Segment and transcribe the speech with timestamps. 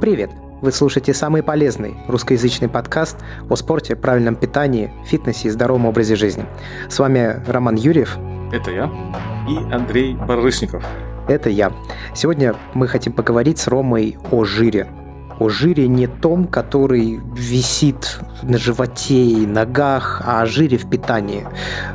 [0.00, 0.30] Привет!
[0.62, 3.18] Вы слушаете самый полезный русскоязычный подкаст
[3.50, 6.46] о спорте, правильном питании, фитнесе и здоровом образе жизни.
[6.88, 8.16] С вами Роман Юрьев.
[8.50, 8.90] Это я.
[9.46, 10.82] И Андрей Барышников.
[11.28, 11.70] Это я.
[12.14, 14.86] Сегодня мы хотим поговорить с Ромой о жире,
[15.40, 21.46] о жире не том, который висит на животе и ногах, а о жире в питании.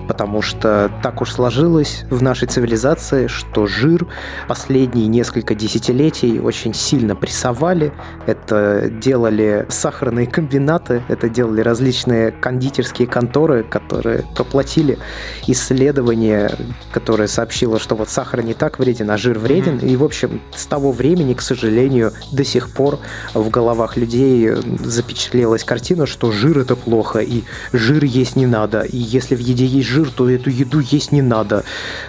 [0.07, 4.07] Потому что так уж сложилось в нашей цивилизации, что жир
[4.47, 7.93] последние несколько десятилетий очень сильно прессовали.
[8.25, 14.97] Это делали сахарные комбинаты, это делали различные кондитерские конторы, которые проплатили
[15.45, 16.51] исследование,
[16.91, 19.77] которое сообщило, что вот сахар не так вреден, а жир вреден.
[19.77, 22.99] И, в общем, с того времени, к сожалению, до сих пор
[23.35, 24.51] в головах людей
[24.83, 27.43] запечатлелась картина, что жир это плохо, и
[27.73, 31.21] жир есть не надо, и если в еде есть жир, то эту еду есть не
[31.21, 31.63] надо.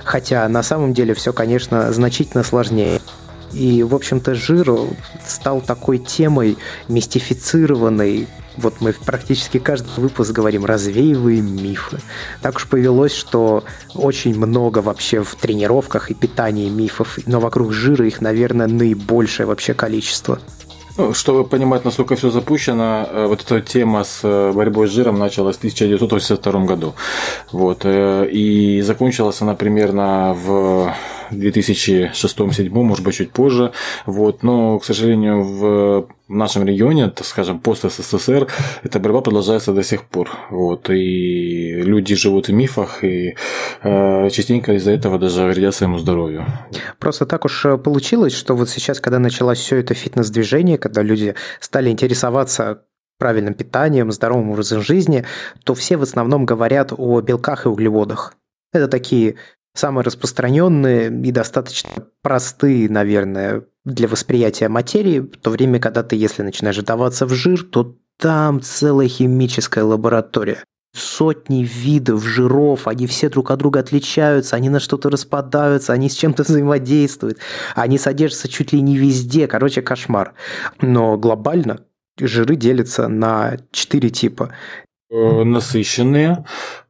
[0.05, 3.01] Хотя на самом деле все, конечно, значительно сложнее.
[3.53, 4.71] И, в общем-то, жир
[5.27, 11.99] стал такой темой мистифицированной, вот мы практически каждый выпуск говорим, развеиваем мифы.
[12.41, 13.65] Так уж повелось, что
[13.95, 19.75] очень много вообще в тренировках и питании мифов, но вокруг жира их, наверное, наибольшее вообще
[19.75, 20.39] количество.
[20.99, 25.19] Ну, чтобы понимать, насколько все запущено, э, вот эта тема с э, борьбой с жиром
[25.19, 26.95] началась в 1982 году.
[27.53, 27.81] Вот.
[27.85, 30.95] Э, и закончилась она примерно в
[31.31, 33.73] 2006-2007, может быть, чуть позже.
[34.07, 34.43] Вот.
[34.43, 38.49] Но, к сожалению, в нашем регионе, так скажем, пост СССР,
[38.83, 40.31] эта борьба продолжается до сих пор.
[40.51, 40.91] Вот.
[40.91, 43.37] И люди живут в мифах, и
[43.83, 46.45] э, частенько из-за этого даже вредят своему здоровью.
[46.99, 51.91] Просто так уж получилось, что вот сейчас, когда началось все это фитнес-движение, когда люди стали
[51.91, 52.83] интересоваться
[53.19, 55.25] правильным питанием, здоровым образом жизни,
[55.65, 58.35] то все в основном говорят о белках и углеводах.
[58.73, 59.37] Это такие
[59.79, 61.91] самые распространенные и достаточно
[62.23, 67.63] простые, наверное, для восприятия материи, в то время, когда ты, если начинаешь вдаваться в жир,
[67.63, 70.63] то там целая химическая лаборатория.
[70.95, 76.15] Сотни видов жиров, они все друг от друга отличаются, они на что-то распадаются, они с
[76.15, 77.39] чем-то взаимодействуют,
[77.75, 80.33] они содержатся чуть ли не везде, короче, кошмар.
[80.81, 81.81] Но глобально
[82.19, 84.55] жиры делятся на четыре типа.
[85.11, 86.45] Э, насыщенные,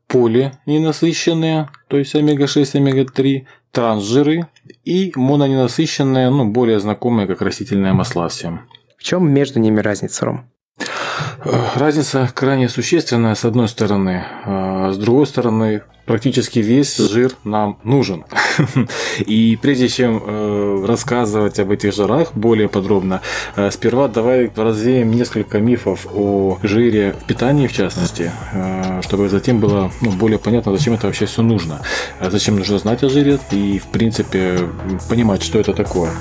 [0.08, 4.48] полиненасыщенные, то есть омега-6, омега-3, трансжиры
[4.84, 8.68] и мононенасыщенные, ну, более знакомые как растительные масла всем.
[8.96, 10.50] В чем между ними разница, Ром?
[11.44, 14.24] Разница крайне существенная, с одной стороны.
[14.44, 18.24] А с другой стороны, практически весь жир нам нужен.
[19.26, 23.20] И прежде чем э, рассказывать об этих жирах более подробно,
[23.56, 29.60] э, сперва давай развеем несколько мифов о жире в питании, в частности, э, чтобы затем
[29.60, 31.80] было ну, более понятно, зачем это вообще все нужно.
[32.20, 34.60] Зачем нужно знать о жире и, в принципе,
[35.08, 36.12] понимать, что это такое.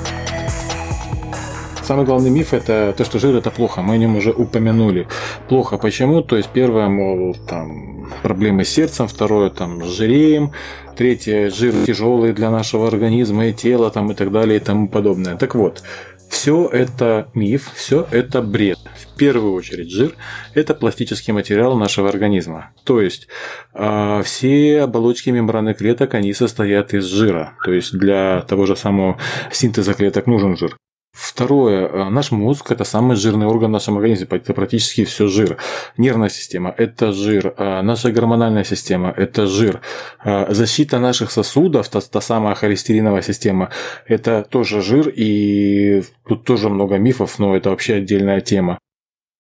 [1.86, 3.84] Самый главный миф это то, что жир это плохо.
[3.84, 5.08] Мы о нем уже упомянули.
[5.48, 6.24] Плохо почему?
[6.24, 10.52] То есть первое, мол, там проблемы с сердцем, второе, там жиреем,
[10.98, 15.38] третье, жир тяжелый для нашего организма и тела, там и так далее и тому подобное.
[15.38, 15.84] Так вот,
[16.28, 18.80] все это миф, все это бред.
[19.00, 20.16] В первую очередь жир–
[20.56, 22.72] это пластический материал нашего организма.
[22.84, 23.28] То есть
[23.76, 27.54] э, все оболочки мембраны клеток, они состоят из жира.
[27.64, 29.20] То есть для того же самого
[29.52, 30.76] синтеза клеток нужен жир.
[31.16, 31.88] Второе.
[31.88, 34.28] Э, наш мозг– это самый жирный орган в нашем организме.
[34.30, 35.58] Это практически все жир.
[35.98, 37.54] Нервная система– это жир.
[37.58, 39.80] Э, наша гормональная система– это жир.
[40.26, 43.70] Э, защита наших сосудов, та, та самая холестериновая система–
[44.10, 45.08] это тоже жир.
[45.16, 48.78] И тут тоже много мифов, но это вообще отдельная тема.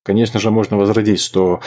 [0.05, 1.61] Конечно же, можно возродить, что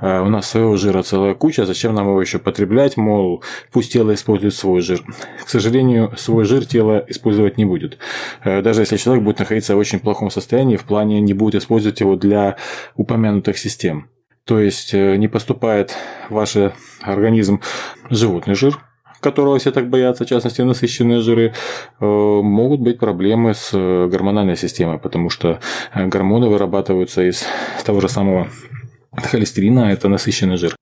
[0.00, 3.42] э, у нас своего жира целая куча, зачем нам его еще потреблять, мол,
[3.72, 5.02] пусть тело использует свой жир.
[5.44, 7.98] К сожалению, свой жир тело использовать не будет.
[8.44, 11.98] Э, даже если человек будет находиться в очень плохом состоянии, в плане не будет использовать
[11.98, 12.58] его для
[12.94, 14.08] упомянутых систем.
[14.44, 15.96] То есть э, не поступает
[16.28, 16.56] в ваш
[17.02, 17.60] организм
[18.08, 18.78] животный жир,
[19.20, 21.52] которого все так боятся, в частности насыщенные жиры,
[22.00, 25.60] э, могут быть проблемы с э, гормональной системой, потому что
[25.94, 27.44] э, гормоны вырабатываются из
[27.84, 28.48] того же самого
[29.12, 30.74] холестерина, это насыщенный жир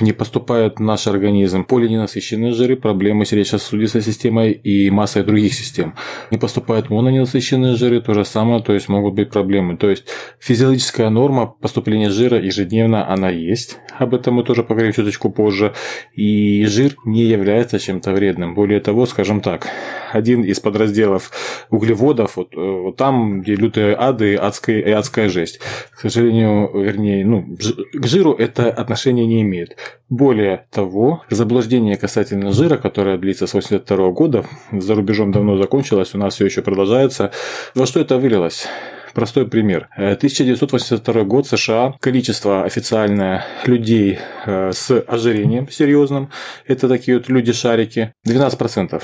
[0.00, 5.94] не поступают в наш организм полиненасыщенные жиры, проблемы сердечно-сосудистой системой и массой других систем.
[6.32, 9.76] Не поступают мононенасыщенные жиры, то же самое, то есть могут быть проблемы.
[9.76, 10.06] То есть
[10.40, 15.74] физиологическая норма поступления жира ежедневно она есть, об этом мы тоже поговорим чуточку позже,
[16.12, 18.56] и жир не является чем-то вредным.
[18.56, 19.68] Более того, скажем так,
[20.12, 21.30] один из подразделов
[21.70, 25.60] углеводов, вот, э, вот там, где лютые ады адская, и адская жесть.
[25.92, 27.56] К сожалению, вернее, ну,
[27.92, 29.76] к жиру это отношение не имеет.
[30.08, 36.18] Более того, заблуждение касательно жира, которое длится с 82 года, за рубежом давно закончилось, у
[36.18, 37.32] нас все еще продолжается.
[37.74, 38.66] Во что это вылилось?
[39.14, 39.88] Простой пример.
[39.96, 41.94] 1982 э, год США.
[42.00, 46.30] Количество официальное людей э, с ожирением серьезным.
[46.66, 48.12] Это такие вот люди-шарики.
[48.26, 49.02] 12%.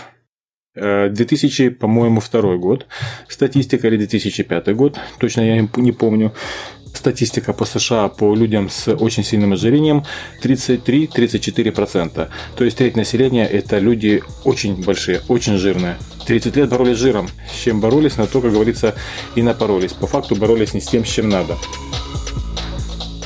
[0.74, 2.86] 2000, по-моему, второй год.
[3.28, 4.98] Статистика или 2005 год.
[5.18, 6.32] Точно я не помню.
[6.94, 10.04] Статистика по США по людям с очень сильным ожирением
[10.42, 12.28] 33-34%.
[12.56, 15.96] То есть треть населения это люди очень большие, очень жирные.
[16.26, 17.28] 30 лет боролись с жиром.
[17.50, 18.94] С чем боролись, на то, как говорится,
[19.34, 19.92] и напоролись.
[19.92, 21.56] По факту боролись не с тем, с чем надо.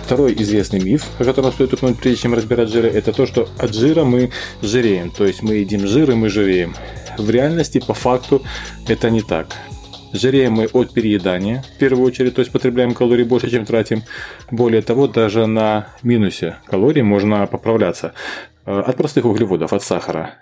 [0.05, 3.75] Второй известный миф, о котором стоит упомянуть, прежде чем разбирать жиры, это то, что от
[3.75, 4.31] жира мы
[4.62, 5.11] жиреем.
[5.11, 6.75] То есть мы едим жир и мы жиреем.
[7.16, 8.43] В реальности, по факту,
[8.87, 9.56] это не так.
[10.14, 14.02] Жиреем мы от переедания, в первую очередь, то есть потребляем калорий больше, чем тратим.
[14.49, 18.14] Более того, даже на минусе калорий можно поправляться.
[18.64, 20.34] Э, от простых углеводов, от сахара.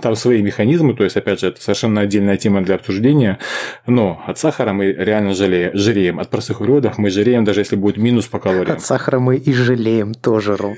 [0.00, 3.38] Там свои механизмы, то есть, опять же, это совершенно отдельная тема для обсуждения.
[3.86, 6.18] Но от сахара мы реально жалеем, жиреем.
[6.18, 8.76] От простых углеводов мы жиреем, даже если будет минус по калориям.
[8.76, 10.74] От сахара мы и жалеем тоже, Ром.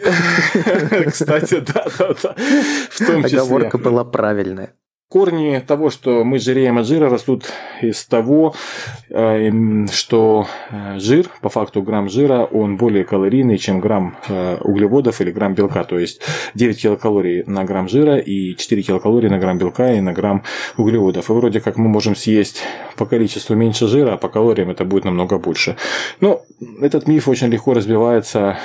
[1.06, 2.34] Кстати, да, да, да.
[2.90, 3.40] В том числе.
[3.40, 4.74] Оговорка была правильная.
[5.12, 7.44] Корни того, что мы жиреем от жира, растут
[7.82, 8.54] из того,
[9.10, 9.50] э,
[9.92, 15.30] что э, жир, по факту грамм жира, он более калорийный, чем грамм э, углеводов или
[15.30, 15.84] грамм белка.
[15.84, 16.22] То есть
[16.54, 20.44] 9 килокалорий на грамм жира и 4 килокалории на грамм белка и на грамм
[20.78, 21.28] углеводов.
[21.28, 22.62] И вроде как мы можем съесть
[22.96, 25.76] по количеству меньше жира, а по калориям это будет намного больше.
[26.20, 26.40] Но
[26.80, 28.56] этот миф очень легко разбивается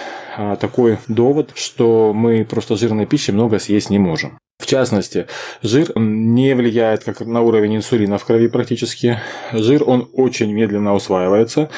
[0.59, 4.37] такой довод, что мы просто жирной пищи много съесть не можем.
[4.59, 5.27] В частности,
[5.61, 9.19] жир не влияет как на уровень инсулина в крови практически.
[9.53, 11.69] Жир, он очень медленно усваивается.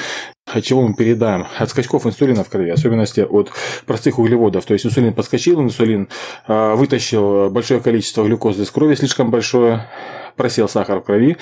[0.46, 1.46] От чего мы передаем?
[1.58, 3.50] От скачков инсулина в крови, особенности от
[3.84, 4.64] простых углеводов.
[4.64, 6.08] То есть инсулин подскочил, инсулин
[6.46, 9.86] а, вытащил большое количество глюкозы из крови, слишком большое,
[10.36, 11.36] просел сахар в крови,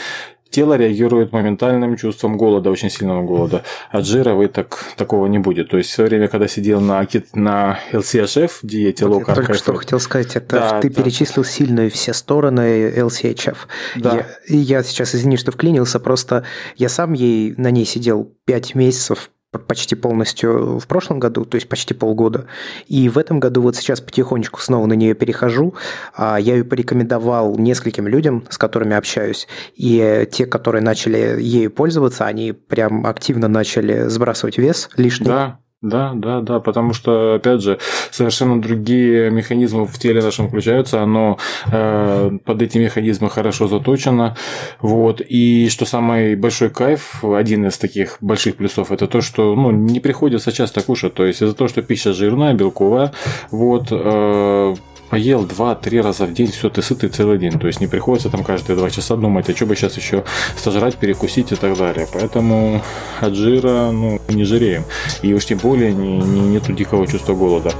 [0.51, 3.63] тело реагирует моментальным чувством голода, очень сильного голода.
[3.91, 5.71] От жира вы так, такого не будет.
[5.71, 9.75] То есть, в свое время, когда сидел на, на LCHF, диете low carb Только что
[9.75, 11.03] хотел сказать, это да, ты да.
[11.03, 13.57] перечислил сильные все стороны LCHF.
[13.97, 14.27] Да.
[14.49, 16.45] Я, я сейчас, извини, что вклинился, просто
[16.77, 21.69] я сам ей на ней сидел 5 месяцев почти полностью в прошлом году, то есть
[21.69, 22.47] почти полгода.
[22.87, 25.75] И в этом году вот сейчас потихонечку снова на нее перехожу.
[26.15, 29.49] А, я ее порекомендовал нескольким людям, с которыми общаюсь.
[29.75, 35.29] И те, которые начали ею пользоваться, они прям активно начали сбрасывать вес лишний.
[35.29, 37.79] Да, да, да, да, потому что, опять же,
[38.11, 41.39] совершенно другие механизмы в теле нашем включаются, оно
[41.71, 44.37] э, под эти механизмы хорошо заточено,
[44.81, 49.71] вот, и что самый большой кайф, один из таких больших плюсов, это то, что, ну,
[49.71, 53.13] не приходится часто кушать, то есть из-за того, что пища жирная, белковая,
[53.53, 54.75] вот, э,
[55.11, 57.59] поел два-три раза в день, все, ты сытый целый день.
[57.59, 60.25] То есть не приходится там каждые два часа думать, а что бы сейчас еще
[60.57, 62.07] сожрать, перекусить и так далее.
[62.13, 62.83] Поэтому
[63.21, 64.85] от жира ну, не жиреем.
[65.23, 67.73] И уж тем более не, не, нету дикого чувства голода.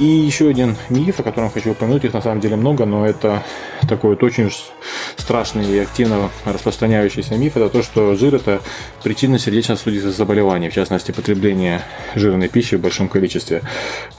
[0.00, 3.42] И еще один миф, о котором хочу упомянуть, их на самом деле много, но это
[3.86, 4.50] такой вот очень
[5.18, 8.62] страшный и активно распространяющийся миф, это то, что жир– это
[9.04, 11.82] причина сердечно-сосудистых заболеваний, в частности, потребление
[12.14, 13.60] жирной пищи в большом количестве.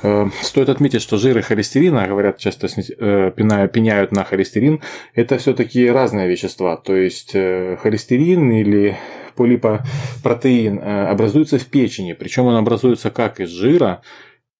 [0.03, 4.81] Э, стоит отметить, что жир и холестерин, а говорят часто э, пеняют на холестерин,
[5.15, 6.77] это все-таки разные вещества.
[6.77, 8.99] То есть э, холестерин или
[9.35, 14.03] полипопротеин образуется в печени, причем он образуется как из жира,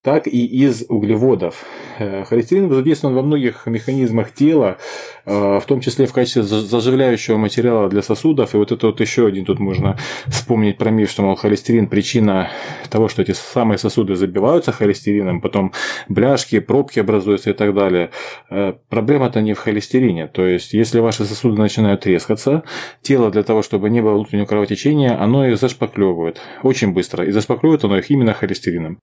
[0.03, 1.63] так и из углеводов.
[2.00, 4.77] Э, холестерин задействован во многих механизмах тела,
[5.25, 8.55] э, в том числе в качестве заживляющего материала для сосудов.
[8.55, 12.50] И вот это вот еще один тут можно вспомнить про миф, что, мол, холестерин причина
[12.89, 15.72] того, что эти самые сосуды забиваются холестерином, потом
[16.10, 18.10] бляшки, пробки образуются и так далее.
[18.50, 20.25] Э, проблема-то не в холестерине.
[20.27, 22.63] То есть, если ваши сосуды начинают трескаться,
[23.03, 27.24] тело для того, чтобы не было внутреннего кровотечения, оно их зашпаклевывает очень быстро.
[27.24, 28.98] И зашпаклевывает оно их именно холестерином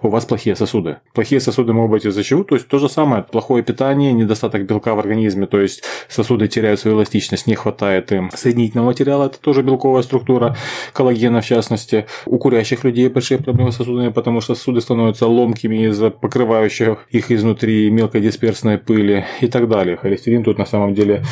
[0.00, 0.98] у вас плохие сосуды.
[1.12, 2.44] Плохие сосуды могут быть из-за чего?
[2.44, 6.80] То есть то же самое, плохое питание, недостаток белка в организме, то есть сосуды теряют
[6.80, 10.56] свою эластичность, не хватает им соединительного материала, это тоже белковая структура,
[10.92, 12.06] коллагена в частности.
[12.26, 17.30] У курящих людей большие проблемы с сосудами, потому что сосуды становятся ломкими из-за покрывающих их
[17.30, 19.96] изнутри мелкодисперсной пыли и так далее.
[19.96, 21.22] Холестерин тут на самом деле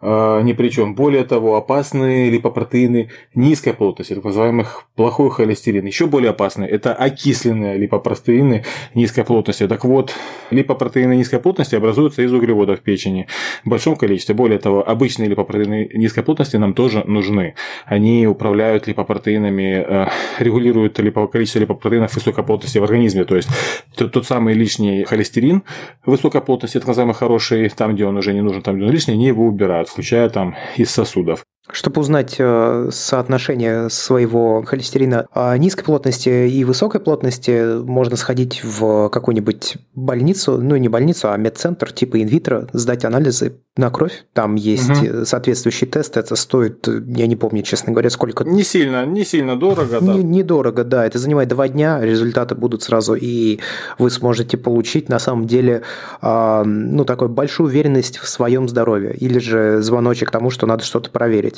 [0.00, 0.94] а, ни при чем.
[0.94, 5.86] Более того, опасные липопротеины низкой плотности, так называемых плохой холестерин.
[5.86, 8.64] Еще более опасные– это окисленные липопротеины
[8.94, 9.66] низкой плотности.
[9.66, 10.14] Так вот,
[10.50, 13.26] липопротеины низкой плотности образуются из углеводов в печени
[13.64, 14.34] в большом количестве.
[14.34, 17.54] Более того, обычные липопротеины низкой плотности нам тоже нужны.
[17.84, 20.96] Они управляют липопротеинами, э, регулируют
[21.32, 23.24] количество липопротеинов высокой плотности в организме.
[23.24, 23.48] То есть,
[23.96, 25.62] тот самый лишний холестерин
[26.06, 29.14] высокой плотности, так называемый хороший, там, где он уже не нужен, там, где он лишний,
[29.14, 31.44] они его убирают включая там из сосудов.
[31.70, 39.08] Чтобы узнать э, соотношение своего холестерина а, низкой плотности и высокой плотности, можно сходить в
[39.10, 44.24] какую-нибудь больницу, ну не больницу, а медцентр типа инвитро, сдать анализы на кровь.
[44.32, 45.24] Там есть угу.
[45.24, 46.16] соответствующий тест.
[46.16, 48.44] Это стоит, я не помню, честно говоря, сколько.
[48.44, 50.14] Не сильно, не сильно дорого, да.
[50.14, 51.06] Не, недорого, да.
[51.06, 53.60] Это занимает два дня, результаты будут сразу, и
[53.98, 55.82] вы сможете получить на самом деле
[56.20, 61.10] э, ну такую большую уверенность в своем здоровье или же звоночек тому, что надо что-то
[61.10, 61.57] проверить.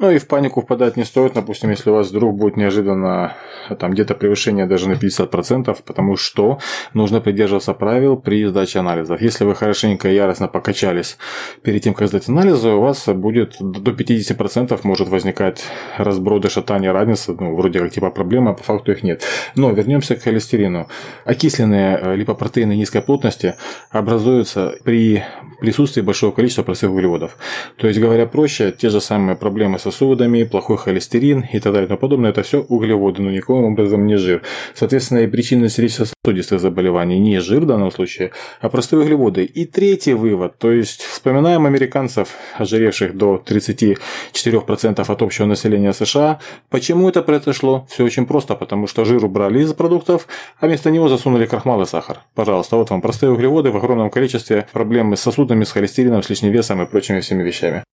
[0.00, 3.36] Ну и в панику впадать не стоит, допустим, если у вас вдруг будет неожиданно
[3.78, 6.58] там где-то превышение даже на 50%, потому что
[6.94, 9.20] нужно придерживаться правил при сдаче анализов.
[9.20, 11.16] Если вы хорошенько и яростно покачались
[11.62, 15.64] перед тем, как сдать анализы, у вас будет до 50% может возникать
[15.96, 19.22] разброды, шатания, разница, ну, вроде как типа проблемы, а по факту их нет.
[19.54, 20.88] Но вернемся к холестерину.
[21.24, 23.54] Окисленные э, липопротеины низкой плотности
[23.90, 25.22] образуются при
[25.60, 27.36] присутствии большого количества простых углеводов.
[27.76, 31.98] То есть, говоря проще, те же самые проблемы сосудами, плохой холестерин и так далее и
[31.98, 34.42] подобное, это все углеводы, но никаким образом не жир.
[34.74, 39.44] Соответственно, и причина сердечно-состудистых заболеваний не жир в данном случае, а простые углеводы.
[39.44, 46.40] И третий вывод, то есть вспоминаем американцев, ожиревших до 34% от общего населения США.
[46.70, 47.86] Почему это произошло?
[47.90, 50.26] Все очень просто, потому что жир убрали из продуктов,
[50.60, 52.20] а вместо него засунули крахмал и сахар.
[52.34, 56.52] Пожалуйста, вот вам простые углеводы в огромном количестве, проблемы с сосудами, с холестерином, с лишним
[56.52, 57.84] весом и прочими всеми вещами.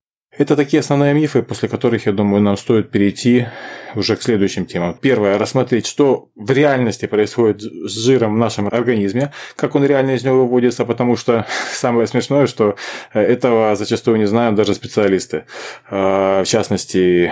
[0.42, 3.46] Это такие основные мифы, после которых, я думаю, нам стоит перейти
[3.94, 4.98] уже к следующим темам.
[5.00, 10.24] Первое, рассмотреть, что в реальности происходит с жиром в нашем организме, как он реально из
[10.24, 12.76] него выводится, потому что самое смешное, что
[13.14, 15.44] этого зачастую не знают даже специалисты.
[15.92, 17.32] Э, в частности,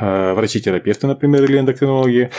[0.00, 2.30] э, врачи-терапевты, например, или эндокринологи,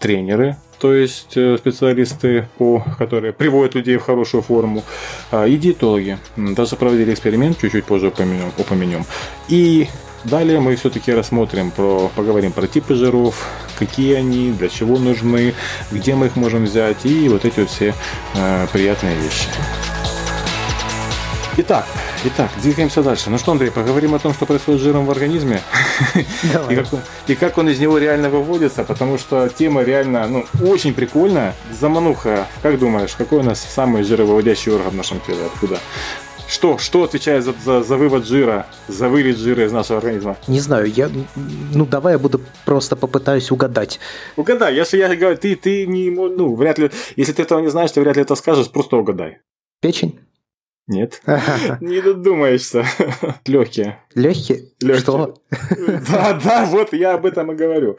[0.00, 4.82] тренеры, то есть э, специалисты, по, которые приводят людей в хорошую форму,
[5.30, 6.18] а, и диетологи.
[6.36, 8.52] Даже проводили эксперимент, чуть-чуть позже упомянем.
[8.58, 9.04] упомянем.
[9.48, 9.88] И
[10.24, 15.54] далее мы все-таки рассмотрим, про, поговорим про типы жиров, какие они, для чего нужны,
[15.90, 17.94] где мы их можем взять и вот эти вот все
[18.34, 19.48] э, приятные вещи.
[21.58, 21.86] Итак,
[22.28, 23.30] итак, двигаемся дальше.
[23.30, 25.60] Ну что, Андрей, поговорим о том, что происходит с жиром в организме.
[26.52, 26.74] Давай.
[26.74, 30.44] И, как он, и как он из него реально выводится, потому что тема реально ну,
[30.62, 31.54] очень прикольная.
[31.78, 35.46] Замануха, как думаешь, какой у нас самый жировыводящий орган в нашем теле?
[35.46, 35.78] Откуда?
[36.48, 40.36] Что, что отвечает за, за, за вывод жира, за вылет жира из нашего организма?
[40.46, 41.10] Не знаю, я,
[41.74, 43.98] ну давай я буду просто попытаюсь угадать.
[44.36, 47.90] Угадай, если я говорю, ты, ты не, ну вряд ли, если ты этого не знаешь,
[47.90, 49.38] ты вряд ли это скажешь, просто угадай.
[49.80, 50.20] Печень?
[50.86, 51.20] Нет.
[51.80, 52.84] Не додумаешься.
[53.46, 53.98] Легкие.
[54.14, 54.68] Легкие?
[54.98, 55.34] Что?
[56.08, 57.98] Да, да, вот я об этом и говорю.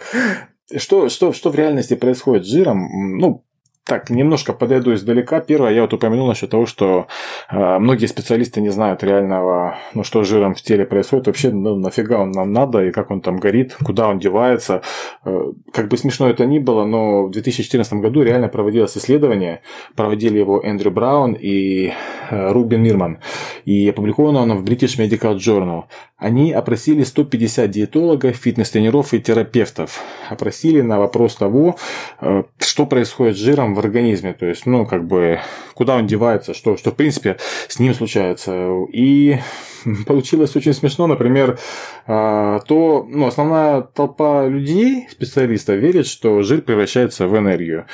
[0.76, 3.18] Что, что, что в реальности происходит с жиром?
[3.18, 3.46] Ну,
[3.88, 5.40] так, немножко подойду издалека.
[5.40, 7.08] Первое, я вот упомянул насчет того, что
[7.50, 11.28] э, многие специалисты не знают реального, ну, что с жиром в теле происходит.
[11.28, 14.82] Вообще, ну, нафига он нам надо, и как он там горит, куда он девается.
[15.24, 19.62] Э, как бы смешно это ни было, но в 2014 году реально проводилось исследование.
[19.96, 21.94] Проводили его Эндрю Браун и
[22.30, 23.20] э, Рубин Мирман.
[23.64, 25.84] И опубликовано оно в British Medical Journal.
[26.18, 30.02] Они опросили 150 диетологов, фитнес-тренеров и терапевтов.
[30.30, 31.78] Опросили на вопрос того,
[32.20, 35.40] э, что происходит с жиром в организме, то есть, ну, как бы,
[35.74, 38.70] куда он девается, что, что в принципе с ним случается.
[38.92, 39.38] И
[40.06, 41.60] получилось очень смешно, например,
[42.06, 47.86] а, то ну, основная толпа людей, специалистов, верит, что жир превращается в энергию.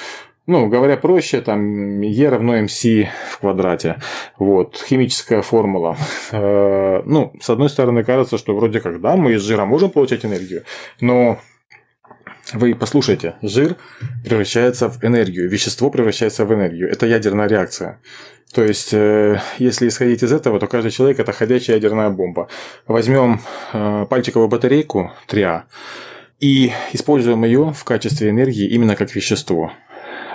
[0.45, 4.01] Ну, говоря проще, там E равно mc в квадрате.
[4.37, 5.95] Вот, химическая формула.
[6.33, 10.25] Э, ну, с одной стороны, кажется, что вроде как, да, мы из жира можем получать
[10.25, 10.63] энергию,
[10.99, 11.39] но
[12.53, 13.75] вы послушайте, жир
[14.23, 16.89] превращается в энергию, вещество превращается в энергию.
[16.89, 17.99] Это ядерная реакция.
[18.53, 22.49] То есть, э, если исходить из этого, то каждый человек это ходячая ядерная бомба.
[22.87, 23.41] Возьмем
[23.73, 25.63] э, пальчиковую батарейку 3А
[26.39, 29.71] и используем ее в качестве энергии именно как вещество.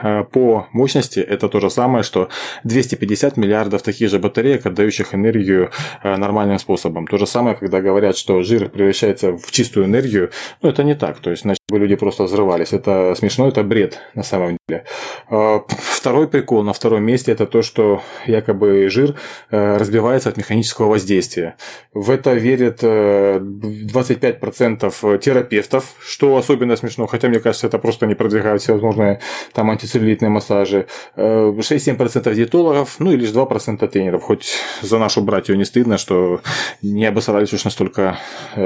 [0.02, 2.28] Э, по мощности это то же самое, что
[2.64, 5.70] 250 миллиардов таких же батареек, отдающих энергию
[6.02, 7.06] э, нормальным способом.
[7.06, 10.30] То же самое, когда говорят, что жир превращается в чистую энергию,
[10.62, 11.18] ну это не так.
[11.18, 12.72] То есть, значит, люди просто взрывались.
[12.72, 14.84] Это смешно, это бред на самом деле.
[15.30, 19.14] Э, второй прикол на втором месте это то, что якобы жир
[19.50, 21.56] разбивается от механического воздействия.
[21.92, 28.62] В это верят 25% терапевтов, что особенно смешно, хотя мне кажется, это просто не продвигают
[28.62, 29.20] всевозможные
[29.52, 34.22] там анти антицеллюлитные массажи, 6-7% диетологов, ну и лишь 2% тренеров.
[34.22, 36.40] Хоть за нашу братью не стыдно, что
[36.82, 38.18] не обосрались уж настолько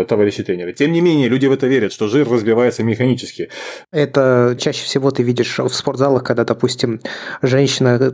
[0.08, 0.72] товарищи тренеры.
[0.72, 3.48] Тем не менее, люди в это верят, что жир разбивается механически.
[3.92, 7.00] Это чаще всего ты видишь в спортзалах, когда, допустим,
[7.40, 8.12] женщина,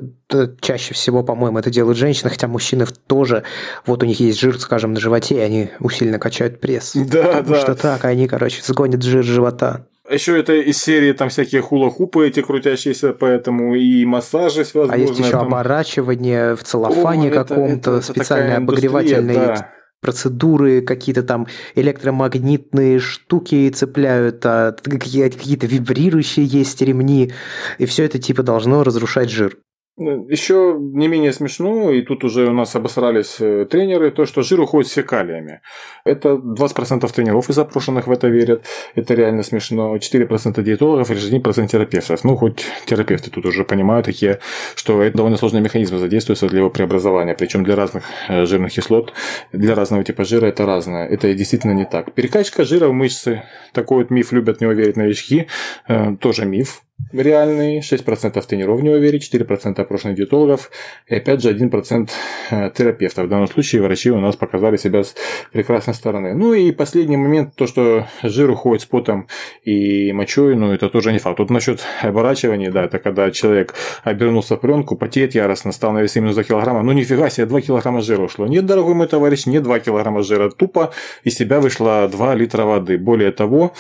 [0.61, 3.45] чаще всего, по-моему, это делают женщины, хотя мужчины тоже,
[3.87, 6.93] вот у них есть жир, скажем, на животе, и они усиленно качают пресс.
[6.95, 7.61] Да, Потому да.
[7.61, 9.87] что так, они, короче, сгонят жир живота.
[10.11, 15.07] Еще это из серии там всякие хула-хупы эти крутящиеся, поэтому и массажи всевозможные.
[15.07, 15.49] А есть еще там...
[15.49, 19.73] оборачивание в целлофане каком-то, специальные обогревательные да.
[20.01, 27.33] процедуры, какие-то там электромагнитные штуки цепляют, а какие- какие-то вибрирующие есть ремни,
[27.79, 29.59] и все это типа должно разрушать жир.
[29.99, 34.61] Еще не менее смешно, и тут уже у нас обосрались э, тренеры, то, что жир
[34.61, 35.61] уходит с фекалиями.
[36.05, 38.65] Это 20% тренеров из запрошенных в это верят.
[38.95, 39.97] Это реально смешно.
[39.97, 42.23] 4% диетологов лишь 1% терапевтов.
[42.23, 44.39] Ну, хоть терапевты тут уже понимают такие,
[44.77, 47.35] что это довольно сложный механизм задействуется для его преобразования.
[47.35, 49.13] Причем для разных э, жирных кислот,
[49.53, 51.09] для разного типа жира это разное.
[51.09, 52.13] Это действительно не так.
[52.13, 53.43] Перекачка жира в мышцы.
[53.73, 55.49] Такой вот миф любят в него верить новички.
[55.89, 60.71] Э, Тоже миф реальный, 6% тренеров в него верить, 4% опрошенных диетологов
[61.07, 62.11] и опять же 1%
[62.51, 63.27] э, терапевтов.
[63.27, 65.15] В данном случае врачи у нас показали себя с
[65.53, 66.35] прекрасной стороны.
[66.35, 69.27] Ну и последний момент, то, что жир уходит с потом
[69.65, 71.39] и мочой, ну это тоже не факт.
[71.39, 73.75] Тут насчет оборачивания, да, это когда человек
[74.05, 77.61] обернулся в пленку, потеет яростно, стал на весе минус 2 килограмма, ну нифига себе, 2
[77.63, 78.47] килограмма жира ушло.
[78.47, 80.93] Нет, дорогой мой товарищ, не 2 килограмма жира, тупо
[81.25, 82.99] из себя вышло 2 литра воды.
[82.99, 83.73] Более того,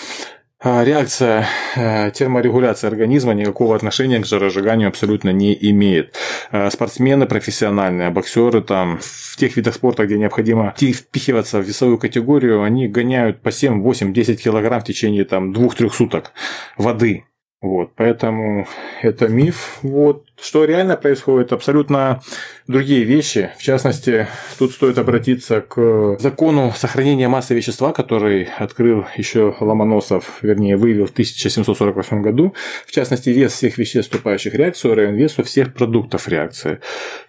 [0.61, 1.47] Реакция
[1.77, 6.17] э, терморегуляции организма никакого отношения к жиросжиганию абсолютно не имеет.
[6.50, 12.65] Э, Спортсмены профессиональные, боксеры там в тех видах спорта, где необходимо впихиваться в весовую категорию,
[12.65, 16.33] они гоняют по 7, 8, 10 килограмм в течение там 2-3 суток
[16.77, 17.27] воды.
[17.61, 18.69] Вот, поэтому
[19.03, 19.81] это миф.
[19.83, 22.23] Вот, что реально происходит, абсолютно
[22.69, 23.50] другие вещи.
[23.59, 24.29] В частности,
[24.61, 31.11] тут стоит обратиться к закону сохранения массы вещества, который открыл еще Ломоносов, вернее, выявил в
[31.11, 32.55] 1748 году.
[32.87, 36.79] В частности, вес всех веществ, вступающих в реакцию, равен весу всех продуктов реакции.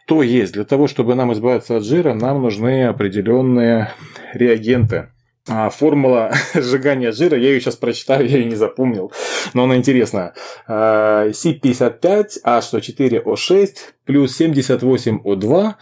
[0.06, 3.94] То есть, для того, чтобы нам избавиться от жира, нам нужны определенные
[4.34, 5.08] реагенты.
[5.50, 9.12] А, формула сжигания жира, я ее сейчас прочитаю, я ее не запомнил,
[9.54, 10.36] но она интересная.
[10.68, 13.70] А, C55H104O6
[14.06, 15.74] плюс 78O2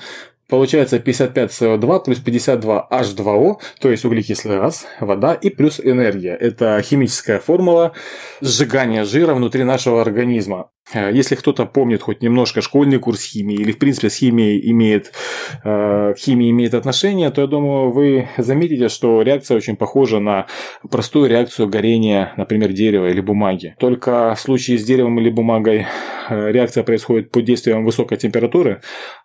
[0.49, 6.35] Получается 55 СО2 плюс 52 H2O, то есть углекислый газ, вода и плюс энергия.
[6.35, 7.91] Это химическая формула
[8.39, 10.69] сжигания жира внутри нашего организма.
[10.93, 15.11] Э, Если кто-то помнит хоть немножко школьный курс химии или в принципе с химией имеет,
[15.63, 20.47] э, к химии имеет отношение, то я думаю, вы заметите, что реакция очень похожа на
[20.89, 23.75] простую реакцию горения, например, дерева или бумаги.
[23.79, 25.85] Только в случае с деревом или бумагой
[26.29, 28.81] э, реакция происходит под действием высокой температуры,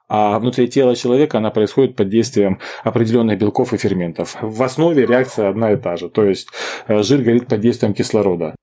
[0.08, 4.36] а внутри тела человека она происходит под действием определенных белков и ферментов.
[4.42, 6.48] В основе реакция одна и та же, то есть
[6.88, 8.54] жир горит под действием кислорода.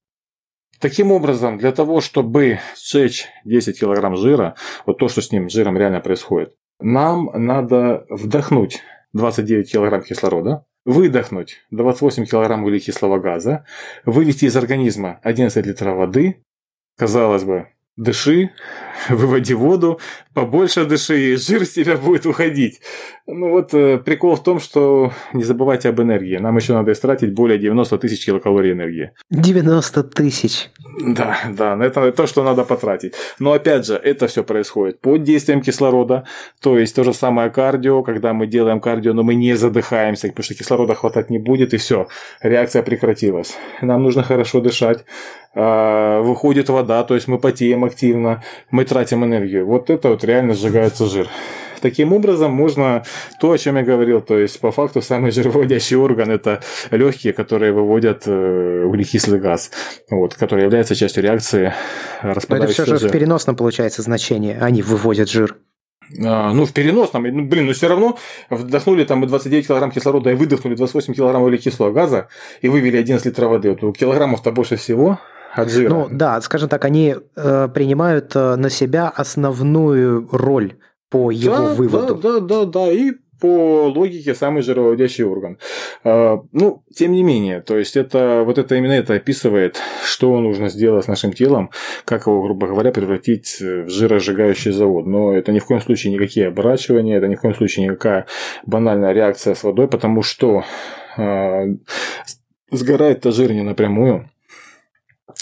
[0.79, 5.77] Таким образом, для того, чтобы сжечь 10 кг жира, вот то, что с ним жиром
[5.77, 13.65] реально происходит, нам надо вдохнуть 29 кг кислорода, выдохнуть 28 кг углекислого газа,
[14.05, 16.43] вывести из организма 11 литров воды,
[16.97, 18.51] казалось бы, дыши,
[19.09, 19.99] выводи воду,
[20.33, 22.81] побольше дыши, и жир с тебя будет уходить.
[23.27, 26.38] Ну вот э, прикол в том, что не забывайте об энергии.
[26.38, 29.12] Нам еще надо истратить более 90 тысяч килокалорий энергии.
[29.29, 30.69] 90 тысяч.
[30.99, 33.13] Да, да, это то, что надо потратить.
[33.39, 36.25] Но опять же, это все происходит под действием кислорода.
[36.62, 40.43] То есть то же самое кардио, когда мы делаем кардио, но мы не задыхаемся, потому
[40.43, 42.07] что кислорода хватать не будет, и все,
[42.41, 43.55] реакция прекратилась.
[43.81, 45.05] Нам нужно хорошо дышать.
[45.55, 49.65] А, Выходит вода, то есть мы потеем активно, мы тратим энергию.
[49.65, 51.28] Вот это вот реально сжигается жир.
[51.82, 53.04] Таким образом, можно
[53.39, 57.71] то, о чем я говорил, то есть по факту самый жировыводящий орган это легкие, которые
[57.71, 59.71] выводят э, углекислый газ,
[60.10, 61.73] вот, который является частью реакции
[62.21, 64.60] Но это распадающегося все же в переносном получается значение.
[64.60, 65.58] Они выводят жир.
[66.25, 68.17] А, ну, в переносном, ну, блин, но все равно
[68.49, 72.30] вдохнули там мы 29 килограмм кислорода и выдохнули 28 килограмм углекислого газа
[72.62, 73.69] и вывели 11 литров воды.
[73.69, 75.19] Вот у килограммов-то больше всего
[75.53, 75.89] от жира.
[75.89, 80.75] Ну да, скажем так, они э, принимают э, на себя основную роль
[81.09, 82.15] по его да, выводу.
[82.15, 85.57] Да, да, да, да, и по логике самый жировыводящий орган.
[86.03, 90.69] А, Ну, тем не менее, то есть это вот это именно это описывает, что нужно
[90.69, 91.71] сделать с нашим телом,
[92.05, 95.05] как его, грубо говоря, превратить в жиросжигающий завод.
[95.05, 98.25] Но это ни в коем случае никакие оборачивания, это ни в коем случае никакая
[98.65, 100.63] банальная реакция с водой, потому что
[102.71, 104.29] сгорает-то жир не напрямую,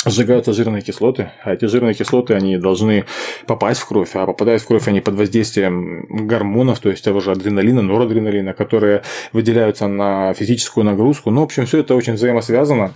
[0.05, 3.05] сжигаются жирные кислоты, а эти жирные кислоты, они должны
[3.45, 7.31] попасть в кровь, а попадая в кровь они под воздействием гормонов, то есть того же
[7.31, 11.31] адреналина, норадреналина, которые выделяются на физическую нагрузку.
[11.31, 12.93] Ну, в общем, все это очень взаимосвязано.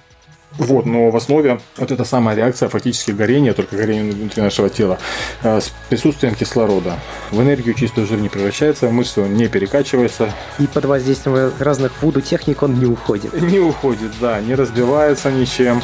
[0.57, 4.99] Вот, но в основе вот эта самая реакция фактически горения, только горение внутри нашего тела,
[5.43, 6.99] э, с присутствием кислорода.
[7.31, 10.29] В энергию чистый жир не превращается, в мышцу не перекачивается.
[10.59, 13.33] И под воздействием разных вуду техник он не уходит.
[13.41, 15.81] Не уходит, да, не разбивается ничем.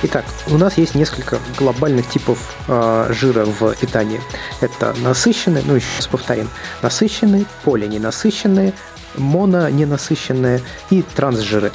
[0.00, 4.20] Итак, у нас есть несколько глобальных типов э, жира в питании.
[4.60, 6.48] Это насыщенные, ну еще раз повторим,
[6.82, 8.74] насыщенные, полиненасыщенные,
[9.16, 11.72] мононенасыщенные и трансжиры.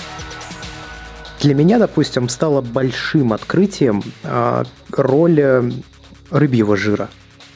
[1.41, 5.73] Для меня, допустим, стало большим открытием э, роль
[6.31, 7.09] рыбьего жира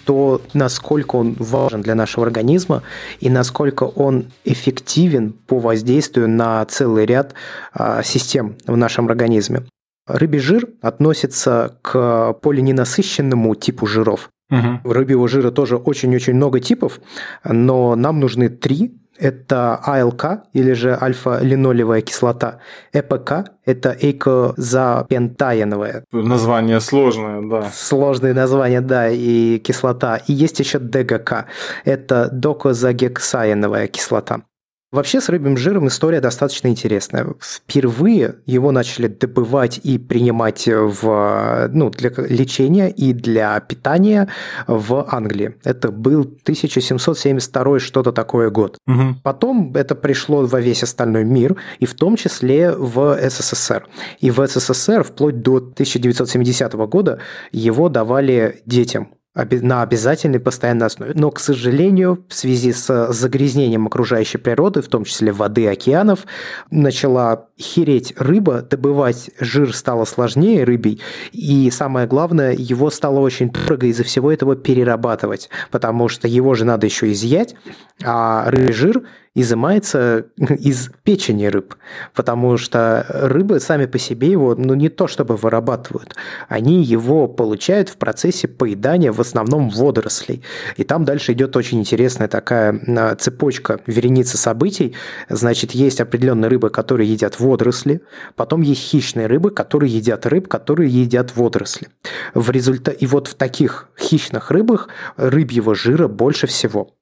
[0.03, 2.81] то насколько он важен для нашего организма
[3.19, 7.33] и насколько он эффективен по воздействию на целый ряд
[7.73, 9.65] а, систем в нашем организме.
[10.07, 14.29] Рыбий жир относится к полиненасыщенному типу жиров.
[14.49, 14.91] Угу.
[14.91, 16.99] Рыбьего жира тоже очень-очень много типов,
[17.43, 18.95] но нам нужны три.
[19.19, 22.59] Это АЛК, или же альфа-линолевая кислота.
[22.93, 26.03] ЭПК– это эйкозапентаиновая.
[26.11, 27.71] Название сложное, да.
[27.73, 30.17] Сложное название, да, и кислота.
[30.27, 31.47] И есть еще ДГК–
[31.83, 34.43] это докозагексаиновая кислота.
[34.89, 37.27] Вообще с рыбьим жиром история достаточно интересная.
[37.41, 44.29] Впервые его начали добывать и принимать в, ну, для лечения и для питания
[44.65, 45.55] в Англии.
[45.65, 48.77] Это был 1772 что-то такое год.
[48.87, 49.17] Угу.
[49.23, 53.85] Потом это пришло во весь остальной мир, и в том числе в СССР.
[54.21, 57.19] И в СССР вплоть до 1970 года
[57.51, 61.13] его давали детям на обязательной постоянной основе.
[61.15, 66.25] Но, к сожалению, в связи с загрязнением окружающей природы, в том числе воды, океанов,
[66.71, 73.87] начала хереть рыба, добывать жир стало сложнее рыбий, и самое главное, его стало очень дорого
[73.87, 77.55] из-за всего этого перерабатывать, потому что его же надо еще изъять,
[78.03, 79.03] а рыбий жир
[79.37, 81.75] изымается из печени рыб,
[82.15, 86.15] потому что рыбы сами по себе его ну, не то чтобы вырабатывают,
[86.47, 90.43] они его получают в процессе поедания в основном водорослей.
[90.75, 94.95] И там дальше идет очень интересная такая а, цепочка, вереница событий.
[95.29, 98.01] Значит, есть определенные рыбы, которые едят водоросли,
[98.35, 101.89] потом есть хищные рыбы, которые едят рыб, которые едят водоросли.
[102.33, 106.96] В результате, и вот в таких хищных рыбах рыбьего жира больше всего.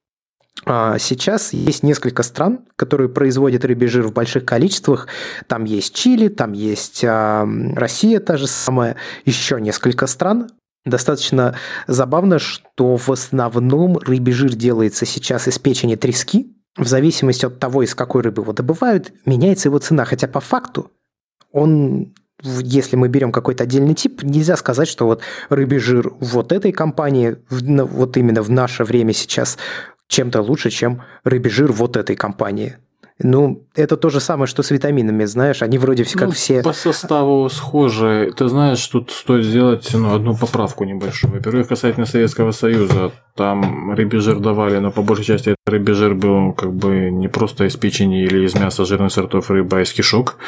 [0.64, 5.08] А, сейчас есть несколько стран, которые производят рыбий жир в больших количествах.
[5.46, 10.48] Там есть Чили, там есть а, Россия та же самая, еще несколько стран.
[10.84, 11.56] Достаточно
[11.88, 16.52] забавно, что в основном рыбий жир делается сейчас из печени трески.
[16.76, 20.04] В зависимости от того, из какой рыбы его добывают, меняется его цена.
[20.04, 20.90] Хотя по факту
[21.50, 26.70] он если мы берем какой-то отдельный тип, нельзя сказать, что вот рыбий жир вот этой
[26.70, 29.56] компании, вот именно в наше время сейчас
[30.08, 32.76] чем-то лучше, чем рыбий жир вот этой компании.
[33.18, 36.62] Ну, это то же самое, что с витаминами, знаешь, они вроде все как ну, все...
[36.62, 38.30] По составу схожи.
[38.36, 41.32] Ты знаешь, тут стоит сделать ну, одну поправку небольшую.
[41.32, 46.14] Во-первых, касательно Советского Союза, там рыбий жир давали, но по большей части этот рыбий жир
[46.14, 49.92] был как бы не просто из печени или из мяса жирных сортов рыбы, а из
[49.92, 50.38] кишок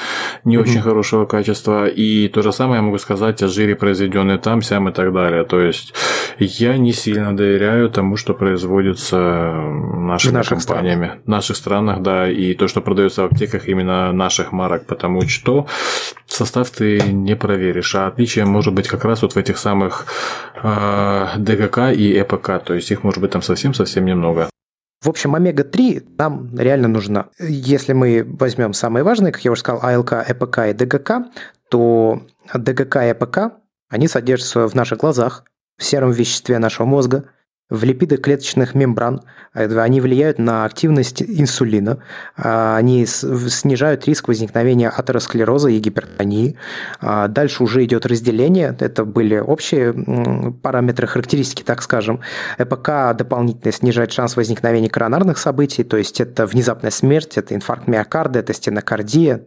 [0.44, 0.60] не mm-hmm.
[0.60, 1.86] очень хорошего качества.
[1.86, 5.44] И то же самое я могу сказать о жире, произведенной там, сям и так далее.
[5.44, 5.94] То есть
[6.38, 11.06] я не сильно доверяю тому, что производится нашими в наших компаниями.
[11.06, 11.24] Странах.
[11.24, 15.66] В наших странах, да, и то, что продается в аптеках именно наших марок, потому что
[16.26, 20.06] состав ты не проверишь, а отличие может быть как раз вот в этих самых
[20.62, 24.50] ДГК и ЭПК, то есть их может быть там совсем-совсем немного.
[25.00, 27.26] В общем, омега-3 нам реально нужна.
[27.38, 31.26] Если мы возьмем самые важные, как я уже сказал, АЛК, ЭПК и ДГК,
[31.70, 33.38] то ДГК и ЭПК,
[33.88, 35.44] они содержатся в наших глазах,
[35.78, 37.24] в сером веществе нашего мозга–
[37.70, 39.20] в липиды клеточных мембран.
[39.52, 41.98] Они влияют на активность инсулина,
[42.36, 46.56] а, они снижают риск возникновения атеросклероза и гипертонии.
[47.00, 49.92] А, дальше уже идет разделение, это были общие
[50.62, 52.20] параметры, характеристики, так скажем.
[52.56, 58.38] ЭПК дополнительно снижает шанс возникновения коронарных событий, то есть это внезапная смерть, это инфаркт миокарда,
[58.38, 59.42] это стенокардия.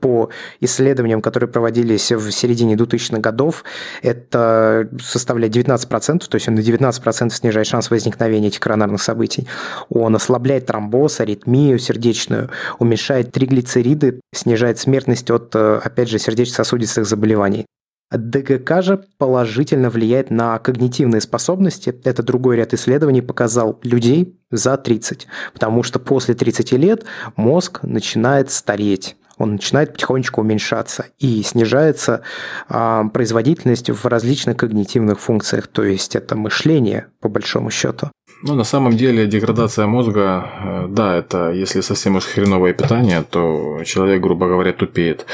[0.00, 0.30] По
[0.60, 3.64] исследованиям, которые проводились в середине 2000-х годов,
[4.02, 9.46] это составляет 19%, то есть он на 19% снижает снижает шанс возникновения этих коронарных событий.
[9.88, 17.66] Он ослабляет тромбоз, аритмию сердечную, уменьшает триглицериды, снижает смертность от, э, опять же, сердечно-сосудистых заболеваний.
[18.10, 21.94] ДГК же положительно влияет на когнитивные способности.
[22.04, 27.04] Это другой ряд исследований показал людей за 30, потому что после 30 лет
[27.36, 32.20] мозг начинает стареть он начинает потихонечку уменьшаться и снижается
[32.68, 38.10] а, производительность в различных когнитивных функциях, то есть это мышление, по большому счету.
[38.42, 43.82] Ну, на самом деле, деградация мозга, э, да, это если совсем уж хреновое питание, то
[43.84, 45.24] человек, грубо говоря, тупеет.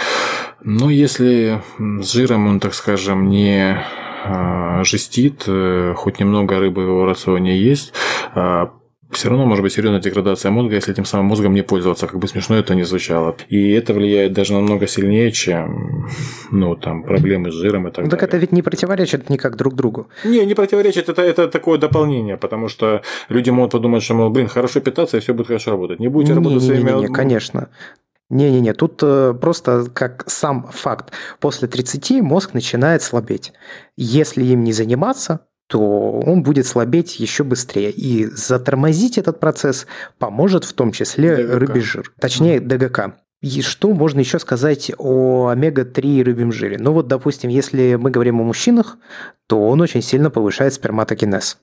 [0.63, 3.85] Но если с жиром он, так скажем, не
[4.25, 7.93] а, жестит, э, хоть немного рыбы в его рационе есть,
[8.35, 8.71] а,
[9.11, 12.29] все равно может быть серьезная деградация мозга, если этим самым мозгом не пользоваться, как бы
[12.29, 13.37] смешно это ни звучало.
[13.49, 16.09] И это влияет даже намного сильнее, чем
[16.51, 18.11] ну, там, проблемы с жиром и так ну, далее.
[18.11, 20.09] Так это ведь не противоречит никак друг другу.
[20.25, 24.49] Не, не противоречит, это, это такое дополнение, потому что люди могут подумать, что, мол, блин,
[24.49, 26.01] хорошо питаться, и все будет хорошо работать.
[26.01, 26.91] Не будете не, работать не, своими...
[26.91, 27.69] Не, не, конечно.
[28.29, 31.13] Не-не-не, тут э, просто как сам факт.
[31.39, 33.53] После 30 мозг начинает слабеть.
[33.97, 37.91] Если им не заниматься, то он будет слабеть еще быстрее.
[37.91, 39.87] И затормозить этот процесс
[40.19, 41.59] поможет в том числе ДГК.
[41.59, 42.13] рыбий жир.
[42.21, 43.17] Точнее, ДГК.
[43.43, 46.79] И что можно еще сказать о омега-3 рыбьем жире?
[46.79, 48.97] Ну вот, допустим, если мы говорим о мужчинах,
[49.47, 51.59] то он очень сильно повышает сперматогенез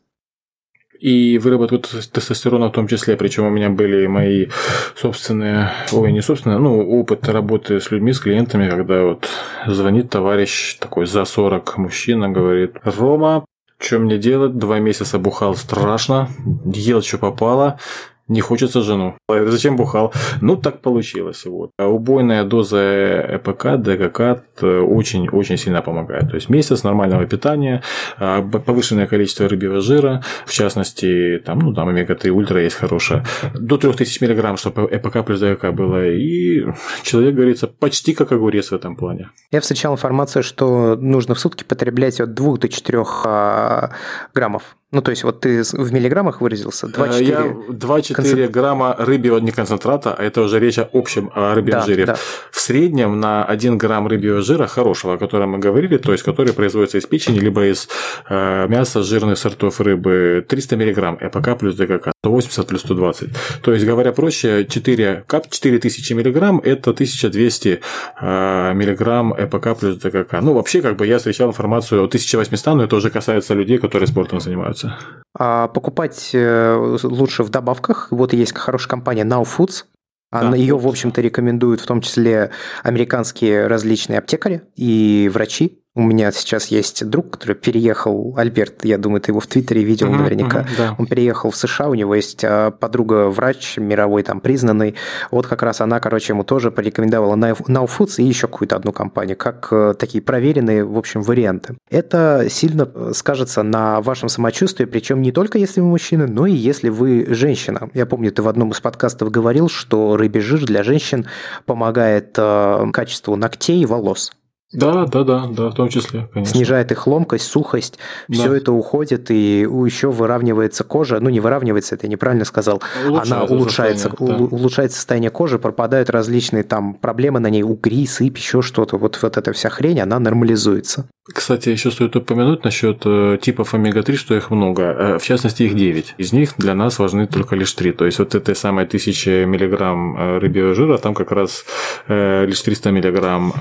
[1.03, 3.17] и выработку тестостерона в том числе.
[3.17, 4.47] Причем у меня были мои
[4.95, 9.27] собственные, ой, не собственные, ну, опыт работы с людьми, с клиентами, когда вот
[9.67, 13.43] звонит товарищ такой за 40 мужчина, говорит, Рома,
[13.83, 14.57] что мне делать?
[14.57, 16.29] Два месяца бухал страшно,
[16.65, 17.79] ел, что попало,
[18.27, 19.15] не хочется жену.
[19.29, 20.13] Зачем бухал?
[20.41, 21.45] Ну, так получилось.
[21.45, 21.71] Вот.
[21.77, 26.29] А убойная доза ЭПК, ДГК очень-очень сильно помогает.
[26.29, 27.81] То есть месяц нормального питания,
[28.17, 33.77] а, повышенное количество рыбьего жира, в частности, там, ну, там омега-3 ультра есть хорошая, до
[33.77, 36.07] 3000 мг, чтобы ЭПК плюс ДГК было.
[36.07, 36.65] И
[37.03, 39.29] человек, говорится, почти как огурец в этом плане.
[39.51, 43.91] Я встречал информацию, что нужно в сутки потреблять от 2 до 4 а,
[44.33, 46.85] граммов ну, то есть, вот ты в миллиграммах выразился?
[46.85, 47.19] 2-4...
[47.19, 48.51] Э, я 2-4 концент...
[48.51, 52.05] грамма рыбьего не концентрата, а это уже речь о общем о рыбьем да, жире.
[52.05, 52.15] Да.
[52.51, 56.53] В среднем на 1 грамм рыбьего жира, хорошего, о котором мы говорили, то есть, который
[56.53, 57.89] производится из печени, либо из
[58.29, 63.29] э, мяса жирных сортов рыбы, 300 миллиграмм ЭПК плюс ДКК, 180 плюс 120.
[63.63, 67.79] То есть, говоря проще, 4 кап, 4000 миллиграмм– это 1200
[68.21, 70.39] э, миллиграмм ЭПК плюс ДКК.
[70.41, 74.05] Ну, вообще, как бы я встречал информацию о 1800, но это уже касается людей, которые
[74.05, 74.97] спортом занимаются продается?
[75.35, 78.07] А покупать э, лучше в добавках.
[78.11, 79.85] Вот есть хорошая компания Now Foods.
[80.31, 85.82] Да, Ее, в общем-то, рекомендуют в том числе американские различные аптекари и врачи.
[85.95, 90.07] У меня сейчас есть друг, который переехал, Альберт, я думаю, ты его в Твиттере видел
[90.07, 90.61] uh-huh, наверняка.
[90.61, 90.95] Uh-huh, да.
[90.97, 94.95] Он переехал в США, у него есть а, подруга-врач мировой, там, признанный.
[95.29, 99.37] Вот как раз она, короче, ему тоже порекомендовала Now Foods и еще какую-то одну компанию,
[99.37, 101.77] как э, такие проверенные, в общем, варианты.
[101.91, 106.53] Это сильно э, скажется на вашем самочувствии, причем не только если вы мужчина, но и
[106.53, 107.89] если вы женщина.
[107.93, 111.27] Я помню, ты в одном из подкастов говорил, что рыбий жир для женщин
[111.67, 114.31] помогает э, качеству ногтей и волос.
[114.73, 116.55] Да, да, да, да, в том числе, конечно.
[116.55, 118.35] Снижает их ломкость, сухость, да.
[118.35, 121.19] все это уходит, и еще выравнивается кожа.
[121.19, 122.81] Ну, не выравнивается, это я неправильно сказал.
[123.07, 124.35] Улучшается Она улучшается, да.
[124.35, 128.97] улучшается состояние кожи, пропадают различные там проблемы на ней, угри, сыпь, еще что-то.
[128.97, 131.05] Вот, вот эта вся хрень, она нормализуется.
[131.25, 134.83] Кстати, еще стоит упомянуть насчет э, типов омега-3, что их много.
[134.83, 136.15] Э, в частности, их 9.
[136.17, 137.93] Из них для нас важны только лишь 3.
[137.93, 141.65] То есть, вот этой самой 1000 миллиграмм э, рыбьего жира, там как раз
[142.09, 143.53] лишь 300 миллиграмм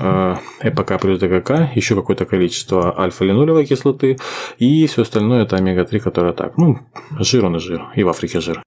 [0.59, 4.17] ЭПК плюс ДКК, еще какое-то количество альфа-линолевой кислоты,
[4.57, 6.79] и все остальное это омега-3, которая так, ну,
[7.19, 8.61] жир он и жир, и в Африке жир.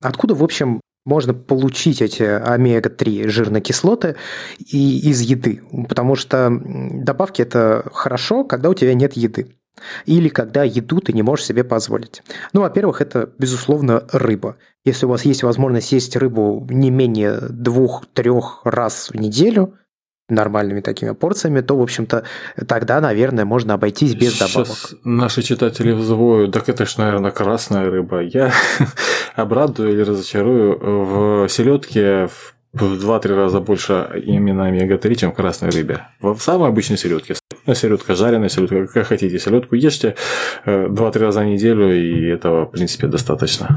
[0.00, 4.16] Откуда, в общем, можно получить эти омега-3 жирные кислоты
[4.58, 9.56] и из еды, потому что добавки это хорошо, когда у тебя нет еды.
[10.04, 12.22] Или когда еду ты не можешь себе позволить.
[12.52, 14.56] Ну, во-первых, это, безусловно, рыба.
[14.84, 19.74] Если у вас есть возможность есть рыбу не менее двух-трех раз в неделю,
[20.30, 22.24] нормальными такими порциями, то, в общем-то,
[22.66, 24.68] тогда, наверное, можно обойтись без добавок.
[24.68, 28.20] Сейчас наши читатели взвоют, так это ж, наверное, красная рыба.
[28.20, 28.52] Я
[29.34, 32.28] обрадую или разочарую в селедке
[32.72, 36.06] в 2-3 раза больше именно омега-3, чем в красной рыбе.
[36.20, 37.34] В самой обычной селедке.
[37.74, 40.14] Селедка жареная, селедка, как хотите, селедку ешьте
[40.66, 43.76] 2-3 э, раза в неделю, и этого, в принципе, достаточно.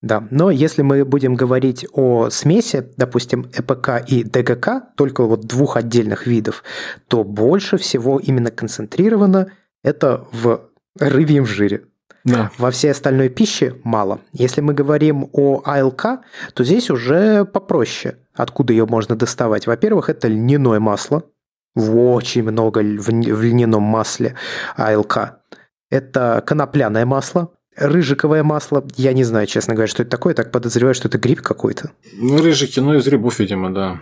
[0.00, 5.76] Да, но если мы будем говорить о смеси, допустим, ЭПК и ДГК, только вот двух
[5.76, 6.62] отдельных видов,
[7.08, 9.50] то больше всего именно концентрировано
[9.82, 10.68] это в
[11.00, 11.84] рыбьем жире.
[12.24, 12.50] Да.
[12.58, 14.20] Во всей остальной пище мало.
[14.32, 16.20] Если мы говорим о АЛК,
[16.54, 18.18] то здесь уже попроще.
[18.34, 19.66] Откуда ее можно доставать?
[19.66, 21.24] Во-первых, это льняное масло.
[21.74, 24.34] Очень много в льняном масле
[24.76, 25.40] АЛК.
[25.90, 28.84] Это конопляное масло, рыжиковое масло.
[28.96, 30.34] Я не знаю, честно говоря, что это такое.
[30.34, 31.90] так подозреваю, что это гриб какой-то.
[32.14, 34.00] Ну, рыжики, ну, из грибов, видимо, да.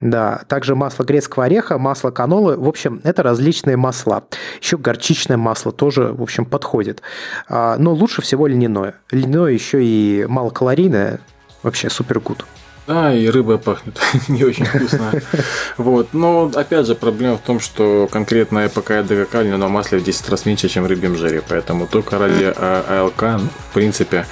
[0.00, 2.56] Да, также масло грецкого ореха, масло канолы.
[2.56, 4.24] В общем, это различные масла.
[4.60, 7.02] Еще горчичное масло тоже, в общем, подходит.
[7.48, 8.94] А, но лучше всего льняное.
[9.10, 11.20] Льняное еще и малокалорийное.
[11.62, 12.46] Вообще супер гуд.
[12.90, 15.12] Да, и рыба пахнет не очень вкусно.
[15.76, 16.08] Вот.
[16.12, 20.44] Но, опять же, проблема в том, что конкретно и ДКК льняного масла в 10 раз
[20.44, 21.40] меньше, чем в рыбьем жире.
[21.48, 24.26] Поэтому только ради АЛК, в принципе,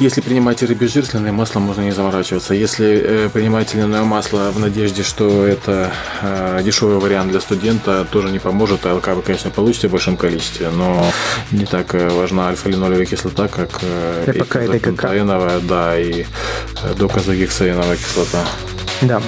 [0.00, 2.54] если принимаете рыбий жир, с льняным маслом можно не заморачиваться.
[2.54, 8.30] Если э, принимаете льняное масло в надежде, что это э, дешевый вариант для студента, тоже
[8.30, 8.86] не поможет.
[8.86, 11.04] АЛК вы, конечно, получите в большом количестве, но
[11.52, 14.24] не так э, важна альфа-линолевая кислота, как э,
[15.60, 18.42] да, и э, доказогексаиновая кислота.
[19.02, 19.22] Да.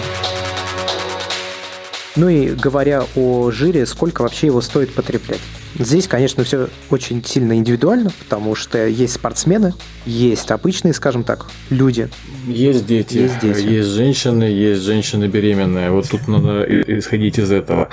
[2.16, 5.40] Ну и говоря о жире, сколько вообще его стоит потреблять?
[5.78, 9.72] Здесь, конечно, все очень сильно индивидуально, потому что есть спортсмены,
[10.04, 12.08] есть обычные, скажем так, люди.
[12.46, 13.66] Есть дети, есть, дети.
[13.66, 15.90] есть женщины, есть женщины беременные.
[15.90, 16.64] Вот тут надо
[16.98, 17.88] исходить из этого.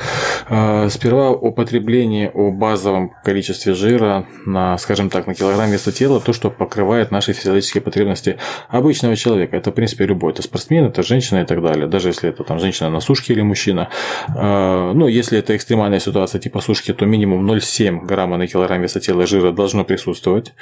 [0.48, 6.20] А, сперва о потреблении, о базовом количестве жира на, скажем так, на килограмм веса тела,
[6.20, 8.38] то, что покрывает наши физиологические потребности
[8.70, 9.56] обычного человека.
[9.56, 10.34] Это, в принципе, любой.
[10.34, 11.88] Это спортсмен, это женщина и так далее.
[11.88, 13.89] Даже если это там женщина на сушке или мужчина.
[14.36, 19.00] А, ну, если это экстремальная ситуация типа сушки, то минимум 0,7 грамма на килограмм веса
[19.00, 20.54] тела жира должно присутствовать.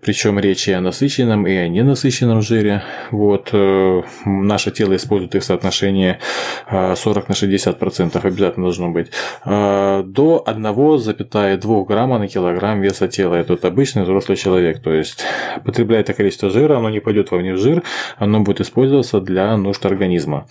[0.00, 2.82] Причем речь и о насыщенном, и о ненасыщенном жире.
[3.10, 3.50] Вот.
[3.52, 6.18] Э, наше тело использует их соотношение
[6.70, 9.10] 40 на 60 процентов обязательно должно быть.
[9.44, 13.34] Э, до 1,2 грамма на килограмм веса тела.
[13.34, 14.80] Это обычный взрослый человек.
[14.80, 15.24] То есть,
[15.64, 17.82] потребляя это количество жира, оно не пойдет вовне в жир,
[18.16, 20.46] оно будет использоваться для нужд организма.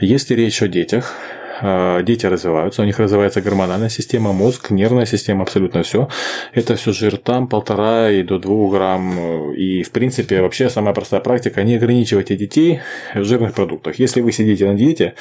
[0.00, 5.42] Если речь о детях, Э, дети развиваются, у них развивается гормональная система, мозг, нервная система,
[5.42, 6.08] абсолютно все.
[6.52, 9.52] Это все жир там, полтора и до двух грамм.
[9.54, 12.80] И, в принципе, вообще самая простая практика– не ограничивайте детей
[13.14, 13.98] в жирных продуктах.
[13.98, 15.14] Если вы сидите на диете,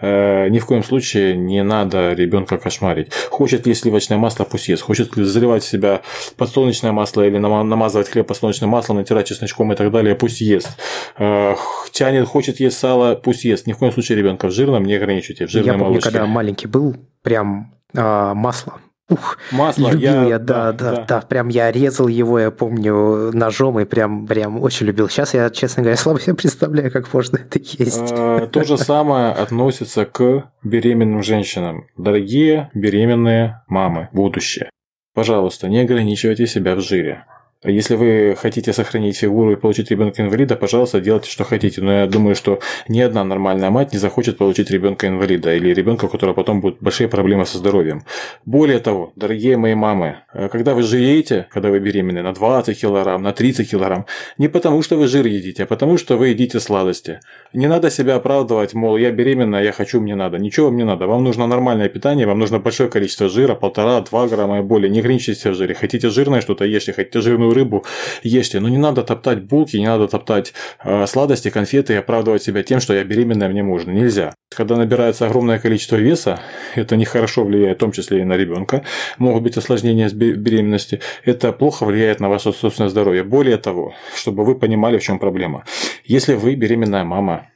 [0.00, 3.12] э, ни в коем случае не надо ребенка кошмарить.
[3.30, 4.82] Хочет ли сливочное масло, пусть ест.
[4.82, 6.00] Хочет ли заливать в себя
[6.36, 10.70] подсолнечное масло или намазывать хлеб подсолнечным маслом, натирать чесночком и так далее, пусть ест.
[11.18, 11.54] Э,
[11.92, 13.66] тянет, хочет есть сало, пусть ест.
[13.66, 15.46] Ни в коем случае ребенка в жирном не ограничивайте.
[15.46, 18.80] В жирном помню, когда маленький был, прям а, масло.
[19.08, 23.32] Ух, масло, любил я, я да, да, да, да, прям я резал его, я помню,
[23.32, 25.08] ножом и прям, прям очень любил.
[25.08, 28.12] Сейчас я, честно говоря, слабо себе представляю, как можно это есть.
[28.12, 31.86] А, то же самое относится к беременным женщинам.
[31.96, 34.70] Дорогие беременные мамы, будущее.
[35.12, 37.24] Пожалуйста, не ограничивайте себя в жире.
[37.62, 41.82] Если вы хотите сохранить фигуру и получить ребенка инвалида, пожалуйста, делайте, что хотите.
[41.82, 46.06] Но я думаю, что ни одна нормальная мать не захочет получить ребенка инвалида или ребенка,
[46.06, 48.04] у которого потом будут большие проблемы со здоровьем.
[48.46, 53.22] Более того, дорогие мои мамы, э, когда вы жиреете, когда вы беременны на 20 килограмм,
[53.22, 54.06] на 30 килограмм,
[54.38, 57.20] не потому что вы жир едите, а потому что вы едите сладости.
[57.52, 60.38] Не надо себя оправдывать, мол, я беременна, я хочу, мне надо.
[60.38, 61.06] Ничего вам не надо.
[61.06, 64.88] Вам нужно нормальное питание, вам нужно большое количество жира, полтора-два грамма и более.
[64.88, 65.74] Не ограничивайтесь в жире.
[65.74, 66.94] Хотите жирное что-то, ешьте.
[66.94, 67.84] Хотите жирную вареную рыбу
[68.22, 68.60] ешьте.
[68.60, 70.52] Но не надо топтать булки, не надо топтать
[70.84, 73.90] э, сладости, конфеты и оправдывать себя тем, что я беременная, мне можно.
[73.90, 74.34] Нельзя.
[74.54, 76.40] Когда набирается огромное количество веса,
[76.74, 78.82] это нехорошо влияет, в том числе и на ребенка.
[79.18, 81.00] Могут быть осложнения с беременности.
[81.24, 83.22] Это плохо влияет на ваше собственное здоровье.
[83.22, 85.64] Более того, чтобы вы понимали, в чем проблема.
[86.04, 87.46] Если вы беременная мама,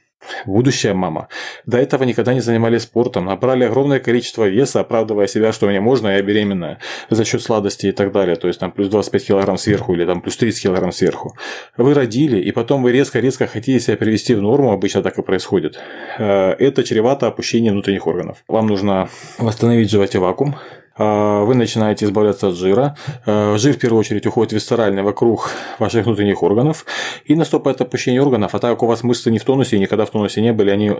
[0.45, 1.27] будущая мама.
[1.65, 6.09] До этого никогда не занимались спортом, набрали огромное количество веса, оправдывая себя, что мне можно,
[6.09, 8.35] я беременная, за счет сладости и так далее.
[8.35, 11.35] То есть там плюс 25 килограмм сверху или там плюс 30 килограмм сверху.
[11.77, 15.79] Вы родили, и потом вы резко-резко хотите себя привести в норму, обычно так и происходит.
[16.17, 18.43] Э, это чревато опущением внутренних органов.
[18.47, 20.55] Вам нужно восстановить животе вакуум,
[20.97, 22.95] вы начинаете избавляться от жира.
[23.25, 26.85] А, жир, в первую очередь, уходит висцерально вокруг ваших внутренних органов,
[27.25, 28.55] и наступает опущение органов.
[28.55, 30.69] А так как у вас мышцы не в тонусе, и никогда в тонусе не были,
[30.69, 30.91] они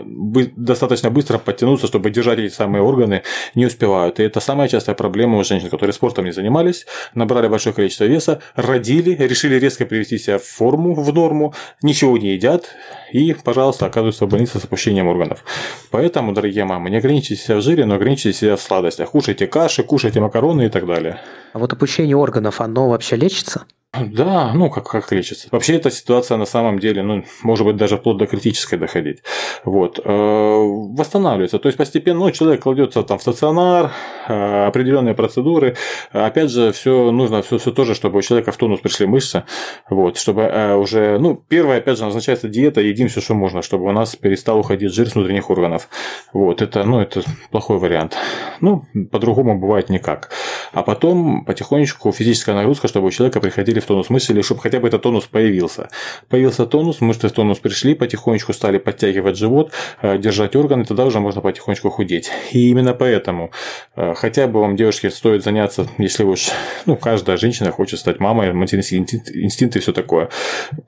[0.56, 3.22] достаточно быстро подтянутся, чтобы держать эти самые органы,
[3.54, 4.20] не успевают.
[4.20, 8.40] И это самая частая проблема у женщин, которые спортом не занимались, набрали большое количество веса,
[8.54, 12.66] родили, решили резко привести себя в форму, в норму, ничего не едят,
[13.12, 15.42] и, пожалуйста, оказываются в больнице с опущением органов.
[15.90, 19.10] Поэтому, дорогие мамы, не ограничивайте себя в жире, но ограничивайте себя в сладостях.
[19.10, 21.20] Кушайте каши, кушайте макароны и так далее.
[21.52, 23.64] А вот опущение органов, оно вообще лечится?
[24.00, 25.48] Да, ну как, как лечится.
[25.50, 29.22] Вообще эта ситуация на самом деле, ну, может быть, даже вплоть до критической доходить.
[29.64, 30.00] Вот.
[30.04, 31.58] Э, восстанавливается.
[31.58, 33.92] То есть постепенно ну, человек кладется там в стационар,
[34.28, 35.76] э, определенные процедуры.
[36.12, 39.44] Опять же, все нужно все, все тоже, чтобы у человека в тонус пришли мышцы.
[39.88, 43.84] Вот, чтобы э, уже, ну, первое, опять же, назначается диета, едим все, что можно, чтобы
[43.84, 45.88] у нас перестал уходить жир с внутренних органов.
[46.32, 48.16] Вот, это, ну, это плохой вариант.
[48.60, 50.30] Ну, по-другому бывает никак.
[50.72, 54.80] А потом потихонечку физическая нагрузка, чтобы у человека приходили в тонус мышцы, или чтобы хотя
[54.80, 55.88] бы этот тонус появился.
[56.28, 59.72] Появился тонус, мышцы в тонус пришли, потихонечку стали подтягивать живот,
[60.02, 62.30] э, держать органы, тогда уже можно потихонечку худеть.
[62.52, 63.50] И именно поэтому
[63.96, 66.48] э, хотя бы вам, девушки, стоит заняться, если уж,
[66.86, 70.28] ну, каждая женщина хочет стать мамой, материнский инстинкт и все такое.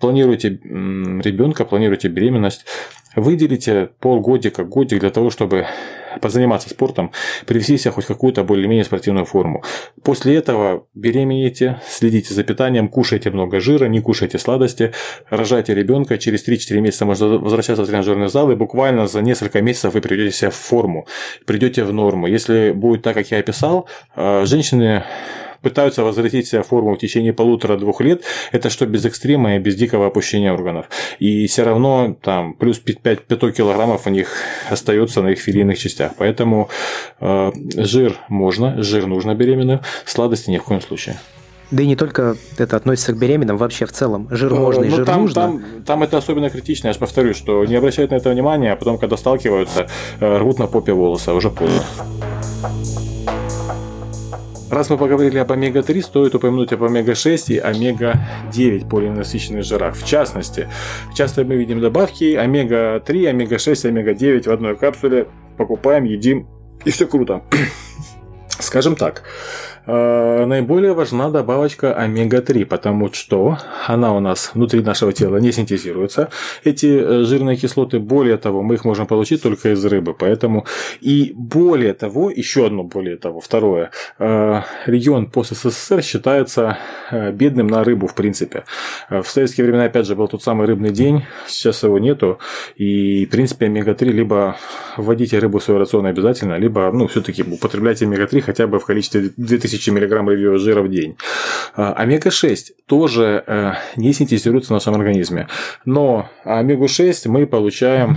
[0.00, 2.64] Планируйте ребенка, планируйте беременность,
[3.16, 5.66] выделите полгодика, годик для того, чтобы
[6.20, 7.12] позаниматься спортом,
[7.46, 9.62] привести себя хоть какую-то более-менее спортивную форму.
[10.02, 14.92] После этого беременеете, следите за питанием, кушайте много жира, не кушайте сладости,
[15.30, 19.94] рожайте ребенка, через 3-4 месяца можно возвращаться в тренажерный зал, и буквально за несколько месяцев
[19.94, 21.06] вы придете себя в форму,
[21.46, 22.26] придете в норму.
[22.26, 25.04] Если будет так, как я описал, э, женщины
[25.62, 29.74] пытаются возвратить себя в форму в течение полутора-двух лет, это что без экстрима и без
[29.74, 30.86] дикого опущения органов.
[31.18, 34.32] И все равно там плюс 5 5 килограммов у них
[34.70, 36.12] остается на их филийных частях.
[36.18, 36.68] Поэтому
[37.20, 41.16] э, жир можно, жир нужно беременным, сладости ни в коем случае.
[41.70, 44.28] Да и не только это относится к беременным, вообще в целом.
[44.30, 45.42] Жир э, можно и ну, жир там, нужно.
[45.42, 48.76] Там, там это особенно критично, я же повторюсь, что не обращают на это внимания, а
[48.76, 49.88] потом, когда сталкиваются,
[50.20, 51.84] э, рвут на попе волосы, а уже поздно.
[54.70, 59.96] Раз мы поговорили об омега-3, стоит упомянуть об омега-6 и омега-9 полиненасыщенных жирах.
[59.96, 60.68] В частности,
[61.14, 65.28] часто мы видим добавки омега-3, омега-6, омега-9 в одной капсуле.
[65.56, 66.46] Покупаем, едим,
[66.84, 67.42] и все круто.
[68.48, 69.22] Скажем так,
[69.88, 76.28] наиболее важна добавочка омега-3, потому что она у нас внутри нашего тела не синтезируется.
[76.62, 80.12] Эти э, жирные кислоты, более того, мы их можем получить только из рыбы.
[80.12, 80.66] Поэтому
[81.00, 86.76] и более того, еще одно более того, второе, э, регион пост СССР считается
[87.32, 88.64] бедным на рыбу в принципе.
[89.08, 92.38] В советские времена, опять же, был тот самый рыбный день, сейчас его нету.
[92.76, 94.56] И, в принципе, омега-3 либо
[94.98, 99.30] вводите рыбу в свой рацион обязательно, либо, ну, все-таки употребляйте омега-3 хотя бы в количестве
[99.36, 101.16] 2000 1000 мг жира в день.
[101.74, 105.46] А, омега-6 тоже э, не синтезируется в нашем организме.
[105.84, 108.16] Но омегу-6 мы получаем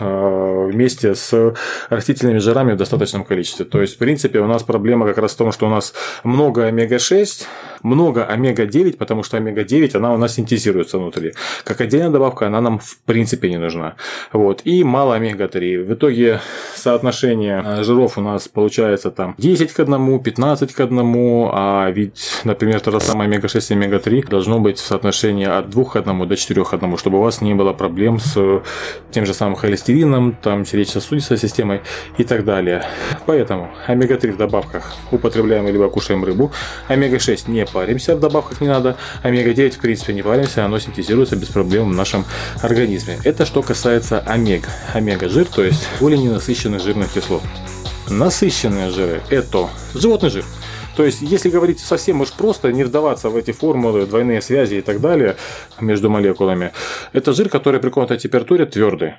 [0.00, 1.54] э, вместе с
[1.90, 3.64] растительными жирами в достаточном количестве.
[3.64, 5.92] То есть, в принципе, у нас проблема как раз в том, что у нас
[6.24, 7.46] много омега-6,
[7.82, 11.34] много омега-9, потому что омега-9, она у нас синтезируется внутри.
[11.64, 13.96] Как отдельная добавка, она нам в принципе не нужна.
[14.32, 14.62] Вот.
[14.64, 15.84] И мало омега-3.
[15.84, 16.40] В итоге
[16.76, 20.91] соотношение э, жиров у нас получается там 10 к 1, 15 к 1,
[21.52, 25.84] а ведь, например, то же самое омега-6 и омега-3 должно быть в соотношении от 2
[25.84, 28.62] к 1 до 4 к 1, чтобы у вас не было проблем с
[29.10, 31.80] тем же самым холестерином, там, сердечно-сосудистой системой
[32.18, 32.84] и так далее.
[33.26, 36.52] Поэтому омега-3 в добавках употребляем либо кушаем рыбу,
[36.88, 41.48] омега-6 не паримся, в добавках не надо, омега-9 в принципе не паримся, оно синтезируется без
[41.48, 42.24] проблем в нашем
[42.62, 43.18] организме.
[43.24, 44.68] Это что касается омега.
[44.94, 47.42] Омега-жир, то есть более ненасыщенных жирных кислот.
[48.08, 50.44] Насыщенные жиры– это животный жир–
[50.96, 54.82] то есть, если говорить совсем уж просто, не вдаваться в эти формулы, двойные связи и
[54.82, 55.36] так далее
[55.80, 56.72] между молекулами,
[57.12, 59.14] это жир, который при комнатной температуре твердый.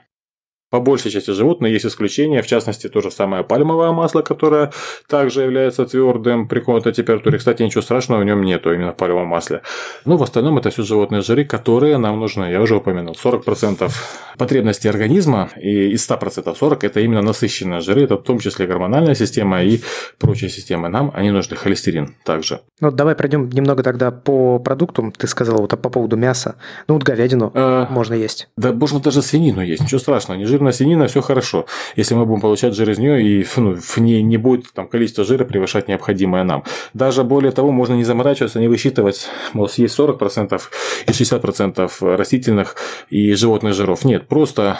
[0.73, 4.71] По большей части животных есть исключения, в частности, то же самое пальмовое масло, которое
[5.07, 7.37] также является твердым при комнатной температуре.
[7.37, 9.61] Кстати, ничего страшного в нем нету, именно в пальмовом масле.
[10.03, 12.45] Но в остальном это все животные жиры, которые нам нужны.
[12.45, 13.15] Я уже упомянул.
[13.23, 13.91] 40%
[14.39, 19.13] потребностей организма и из 100% 40% это именно насыщенные жиры, это в том числе гормональная
[19.13, 19.79] система и
[20.17, 20.89] прочие системы.
[20.89, 22.61] Нам они нужны, холестерин также.
[22.79, 25.11] Ну, давай пройдем немного тогда по продуктам.
[25.11, 26.55] Ты сказал вот по поводу мяса.
[26.87, 28.49] Ну, вот говядину а, можно есть.
[28.57, 30.39] Да, можно даже свинину есть, ничего страшного.
[30.39, 31.65] Не жир жирная свинина, все хорошо.
[31.97, 35.25] Если мы будем получать жир из нее, и ну, в ней не будет там, количество
[35.25, 36.63] жира превышать необходимое нам.
[36.93, 40.61] Даже более того, можно не заморачиваться, не высчитывать, мол, съесть 40%
[41.07, 42.75] и 60% растительных
[43.09, 44.05] и животных жиров.
[44.05, 44.77] Нет, просто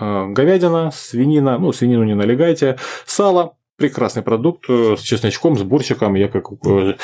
[0.00, 2.76] э, говядина, свинина, ну, свинину не налегайте,
[3.06, 6.14] сало, прекрасный продукт э, с чесночком, с бурчиком.
[6.14, 6.94] Я как э,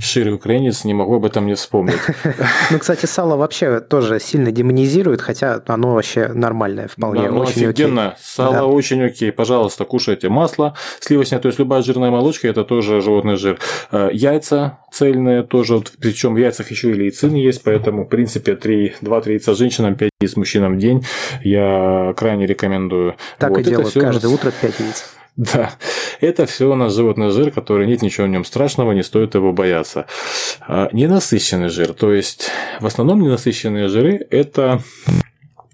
[0.00, 1.96] ширый украинец не могу об этом не вспомнить.
[2.70, 7.22] Ну, кстати, сало вообще тоже сильно демонизирует, хотя оно вообще нормальное вполне.
[7.22, 8.16] Да, ну, очень офигенно.
[8.20, 9.32] Сало очень окей.
[9.32, 13.58] Пожалуйста, кушайте масло сливочное, то есть любая жирная молочка, это тоже животный жир.
[13.90, 18.96] Э, яйца цельные тоже, причем в яйцах еще и лейцин есть, поэтому, в принципе, 3,
[19.02, 21.04] 2-3 яйца женщинам, 5 яиц мужчинам в день
[21.42, 23.16] я крайне рекомендую.
[23.38, 25.19] Так и делают каждое утро 5 яиц.
[25.36, 25.72] Да,
[26.20, 29.52] это все у нас животный жир, который нет ничего в нем страшного, не стоит его
[29.52, 30.06] бояться.
[30.60, 32.50] А, ненасыщенный жир, то есть
[32.80, 34.82] в основном ненасыщенные жиры это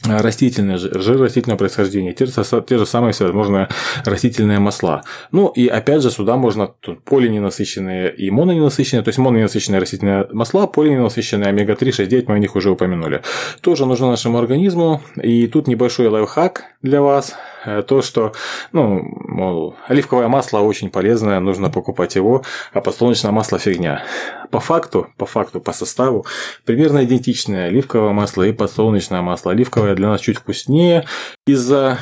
[0.09, 3.69] растительный жир, растительного происхождения, те, те же самые всевозможные
[4.05, 5.03] растительные масла.
[5.33, 10.67] Ну и опять же сюда можно тут полиненасыщенные и мононенасыщенные, то есть мононенасыщенные растительные масла,
[10.67, 13.23] полиненасыщенные омега-3, 6, 9, мы о них уже упомянули.
[13.61, 15.03] Тоже нужно нашему организму.
[15.23, 17.35] И тут небольшой лайфхак для вас.
[17.67, 18.33] Э, то, что,
[18.73, 22.43] ну, мол, оливковое масло очень полезное, нужно покупать его,
[22.73, 24.05] а подсолнечное масло фигня.
[24.51, 26.25] По факту, по факту, по составу,
[26.65, 29.51] примерно идентичное оливковое масло и подсолнечное масло.
[29.51, 31.07] Оливковое для нас чуть вкуснее
[31.47, 31.99] из-за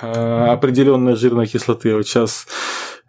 [0.00, 1.94] э, определенной жирной кислоты.
[1.94, 2.46] Вот сейчас,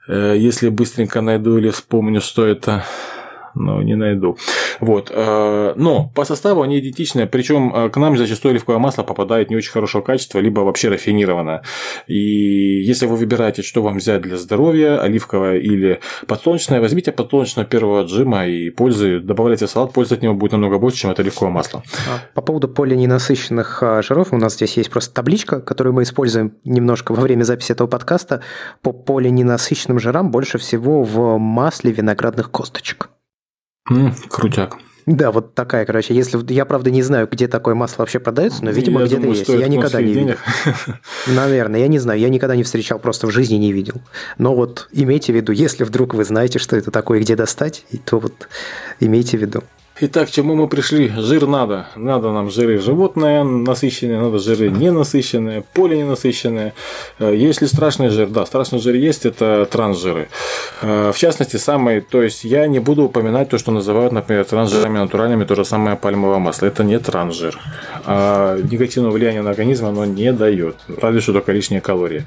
[0.08, 2.84] э, если быстренько найду или вспомню, что это
[3.56, 4.38] но не найду.
[4.80, 5.12] Вот.
[5.14, 9.56] Э, но по составу они идентичны, причем э, к нам зачастую оливковое масло попадает не
[9.56, 11.64] очень хорошего качества, либо вообще рафинированное.
[12.08, 18.02] И если вы выбираете, что вам взять для здоровья, оливковое или подсолнечное, возьмите подсолнечное первого
[18.02, 21.54] отжима и пользы, добавляйте в салат, пользы от него будет намного больше, чем от оливкового
[21.54, 21.84] масла.
[22.10, 26.54] А, по поводу полиненасыщенных а, жиров, у нас здесь есть просто табличка, которую мы используем
[26.64, 28.42] немножко во время записи этого подкаста.
[28.82, 33.10] По полиненасыщенным жирам больше всего в масле виноградных косточек.
[33.90, 34.78] М, крутяк.
[35.06, 36.16] Да, вот такая, короче.
[36.16, 39.50] Если я правда не знаю, где такое масло вообще продается, но видимо где-то есть.
[39.50, 40.36] Я никогда не видел.
[41.28, 43.96] Наверное, я не знаю, я никогда не встречал, просто в жизни не видел.
[44.38, 48.20] Но вот имейте в виду, если вдруг вы знаете, что это такое где достать, то
[48.20, 48.48] вот
[49.02, 49.64] имейте в виду.
[50.00, 51.12] Итак, к чему мы пришли?
[51.16, 51.86] Жир надо.
[51.96, 56.74] Надо нам жиры животные насыщенные, надо жиры ненасыщенные, полиненасыщенные.
[57.20, 60.30] Э, Если страшный жир, да, страшный жир есть, это трансжиры.
[60.82, 64.98] Э, в частности, самый, то есть я не буду упоминать то, что называют, например, трансжирами
[64.98, 66.66] натуральными, то же самое пальмовое масло.
[66.66, 67.60] Это не трансжир.
[68.06, 72.26] А негативного влияния на организм оно не дает, разве что только лишние калории.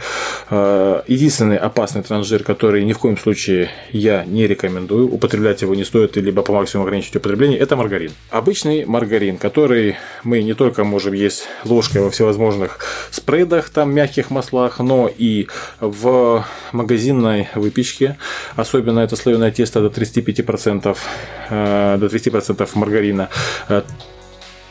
[0.51, 5.83] Э, единственный опасный трансжир, который ни в коем случае я не рекомендую, употреблять его не
[5.83, 8.13] стоит, либо по максимуму ограничить употребление, это маргарин.
[8.31, 12.79] Обычный маргарин, который мы не только можем есть ложкой во всевозможных
[13.11, 15.49] спредах, там мягких маслах, но и
[15.81, 18.17] в магазинной выпечке.
[18.55, 20.97] Особенно это слоеное тесто до 35%,
[21.51, 23.29] э, до 30% маргарина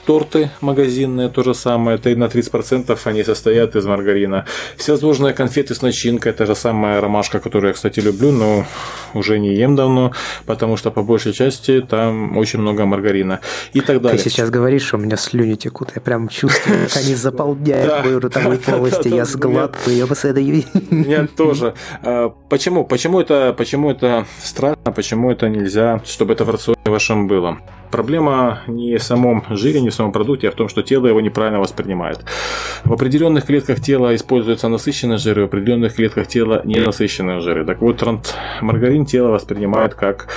[0.06, 4.46] торты магазинные, то же самое, это на 30% они состоят из маргарина.
[4.78, 8.66] Всевозможные конфеты с начинкой, это же самая ромашка, которую я, кстати, люблю, но
[9.14, 10.12] уже не ем давно,
[10.46, 13.40] потому что по большей части там очень много маргарина
[13.74, 14.22] и так далее.
[14.22, 18.60] Ты сейчас говоришь, у меня слюни текут, я прям чувствую, как они заполняют мою ротовую
[18.66, 21.74] полость, я сглатываю, я вас это Меня тоже.
[22.04, 22.86] А, почему?
[22.86, 27.58] Почему это, почему это страшно, почему это нельзя, чтобы это в рационе вашем было?
[27.92, 31.22] Проблема не в самом жире, не в самом продукте, а в том, что тело его
[31.22, 32.26] неправильно воспринимает.
[32.84, 37.64] В определенных клетках тела используются насыщенные жиры, в определенных клетках тела ненасыщенные жиры.
[37.66, 38.04] Так вот,
[38.62, 40.28] маргарин тело воспринимает как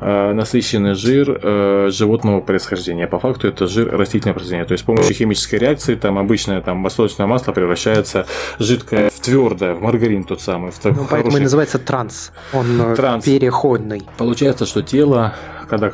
[0.00, 3.06] э, насыщенный жир э, животного происхождения.
[3.08, 4.64] По факту это жир растительного происхождения.
[4.64, 8.26] То есть с помощью химической реакции там обычное там маслочное масло превращается
[8.60, 10.70] жидкое в твердое, в маргарин тот самый.
[10.70, 12.32] В ну, поэтому и называется транс.
[12.52, 13.24] Он э, транс.
[13.24, 14.02] переходный.
[14.16, 15.34] Получается, что тело
[15.68, 15.92] когда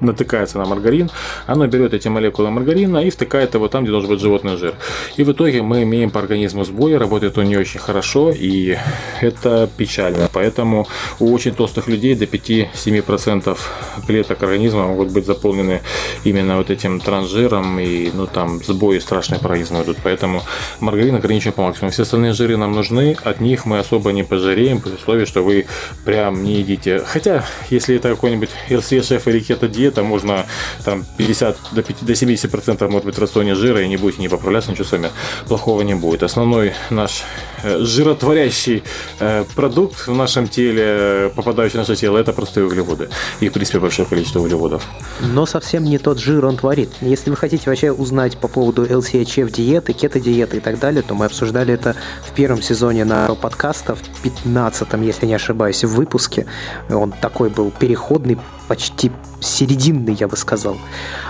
[0.00, 1.10] натыкается на маргарин,
[1.46, 4.74] оно берет эти молекулы маргарина и втыкает его там, где должен быть животный жир.
[5.16, 8.76] И в итоге мы имеем по организму сбои, работает он не очень хорошо, и
[9.20, 10.28] это печально.
[10.32, 10.86] Поэтому
[11.18, 13.58] у очень толстых людей до 5-7%
[14.06, 15.82] клеток организма могут быть заполнены
[16.24, 19.98] именно вот этим трансжиром, и ну там сбои страшные идут.
[20.02, 20.42] Поэтому
[20.80, 21.92] маргарин ограничен по максимуму.
[21.92, 25.66] Все остальные жиры нам нужны, от них мы особо не пожиреем, при условии, что вы
[26.04, 27.02] прям не едите.
[27.04, 30.46] Хотя, если это какой-нибудь LCA шеф или кето диета, можно
[30.84, 34.22] там 50 до, 5, до 70 процентов может быть в рационе жира и не будете
[34.22, 35.10] не поправляться, ничего с вами
[35.46, 36.22] плохого не будет.
[36.22, 37.22] Основной наш
[37.62, 38.82] э, жиротворящий
[39.20, 43.08] э, продукт в нашем теле, попадающий в наше тело, это простые углеводы.
[43.40, 44.82] И, в принципе, большое количество углеводов.
[45.20, 46.90] Но совсем не тот жир он творит.
[47.00, 51.26] Если вы хотите вообще узнать по поводу LCHF диеты, кето-диеты и так далее, то мы
[51.26, 56.46] обсуждали это в первом сезоне на подкаста, в 15 если не ошибаюсь, в выпуске.
[56.90, 58.38] Он такой был переходный,
[58.68, 59.10] почти
[59.40, 60.76] серединный, я бы сказал.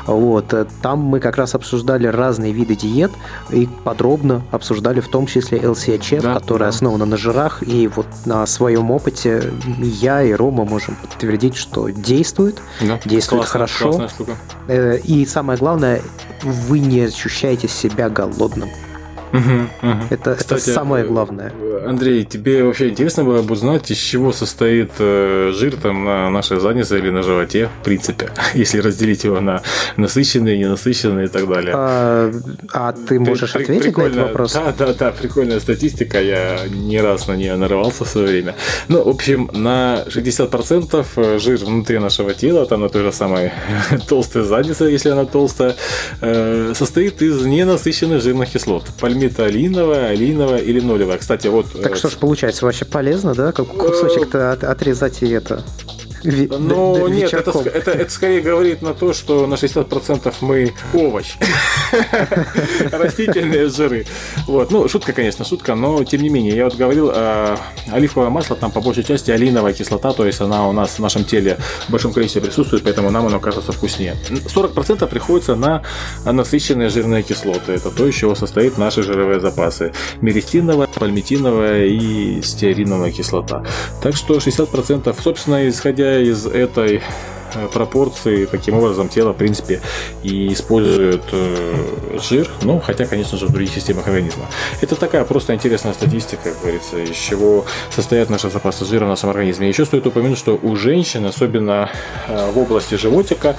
[0.07, 0.53] Вот.
[0.53, 3.11] Э, там мы как раз обсуждали разные виды диет
[3.51, 6.77] и подробно обсуждали в том числе LCHF, да, которая да.
[6.77, 7.63] основана на жирах.
[7.67, 13.53] И вот на своем опыте я и Рома можем подтвердить, что действует, да, действует классно,
[13.53, 14.09] хорошо.
[14.69, 16.03] Э, и самое главное,
[16.43, 18.71] вы не ощущаете себя голодным.
[19.33, 20.03] Угу, угу.
[20.11, 21.53] Это, Кстати, это самое главное.
[21.87, 26.61] Андрей, тебе вообще интересно было бы узнать, из чего состоит э, жир там на нашей
[26.61, 29.63] заднице или на животе, в принципе, если разделить его на
[29.97, 31.75] насыщенный, ненасыщенный и так далее.
[31.77, 32.33] А,
[32.73, 34.53] а ты можешь ты, ответить на этот вопрос?
[34.55, 38.55] Да, да, да, прикольная статистика, я не раз на нее нарывался в свое время.
[38.89, 43.53] Ну, в общем, на 60% э, жир внутри нашего тела, там на той же самой
[44.09, 45.75] толстой заднице, если она толстая,
[46.21, 48.85] э, состоит из ненасыщенных жирных кислот
[49.17, 51.19] пальмитолиновая, алиновая или нолевая.
[51.19, 51.73] Кстати, вот...
[51.73, 53.53] Так э, что ж получается, вообще полезно, да?
[53.53, 55.63] Как кусочек-то от, отрезать и это...
[56.27, 61.37] Ну, нет, это, это, это скорее говорит на то, что на 60% мы овощ.
[62.93, 64.07] Растительные жиры.
[64.47, 64.71] Вот.
[64.71, 67.57] Ну, шутка, конечно, шутка, но тем не менее, я вот говорил, э,
[67.93, 71.25] оливковое масло там по большей части алиновая кислота, то есть она у нас в нашем
[71.25, 74.17] теле в большом количестве присутствует, поэтому нам оно кажется вкуснее.
[74.31, 75.83] 40% приходится на
[76.25, 77.73] насыщенные жирные кислоты.
[77.73, 79.93] Это то, из чего состоит наши жировые запасы.
[80.21, 83.65] Меристиновая, пальмитиновая и стеариновая кислота.
[84.03, 87.03] Так что 60%, собственно, исходя из этой
[87.73, 89.81] пропорции, таким образом тело, в принципе,
[90.23, 94.47] и использует э, жир, ну, хотя, конечно же, в других системах организма.
[94.81, 99.31] Это такая просто интересная статистика, как говорится, из чего состоят наши запасы жира в нашем
[99.31, 99.69] организме.
[99.69, 101.91] Еще стоит упомянуть, что у женщин, особенно
[102.29, 103.57] э, в области животика,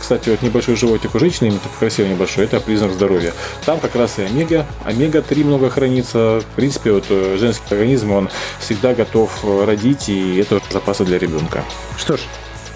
[0.00, 3.32] кстати, вот небольшой животик у женщины, именно такой красивый небольшой, это признак здоровья.
[3.64, 6.40] Там как раз и омега, омега-3 много хранится.
[6.40, 11.64] В принципе, вот женский организм, он всегда готов родить, и это запасы для ребенка.
[11.96, 12.20] Что ж,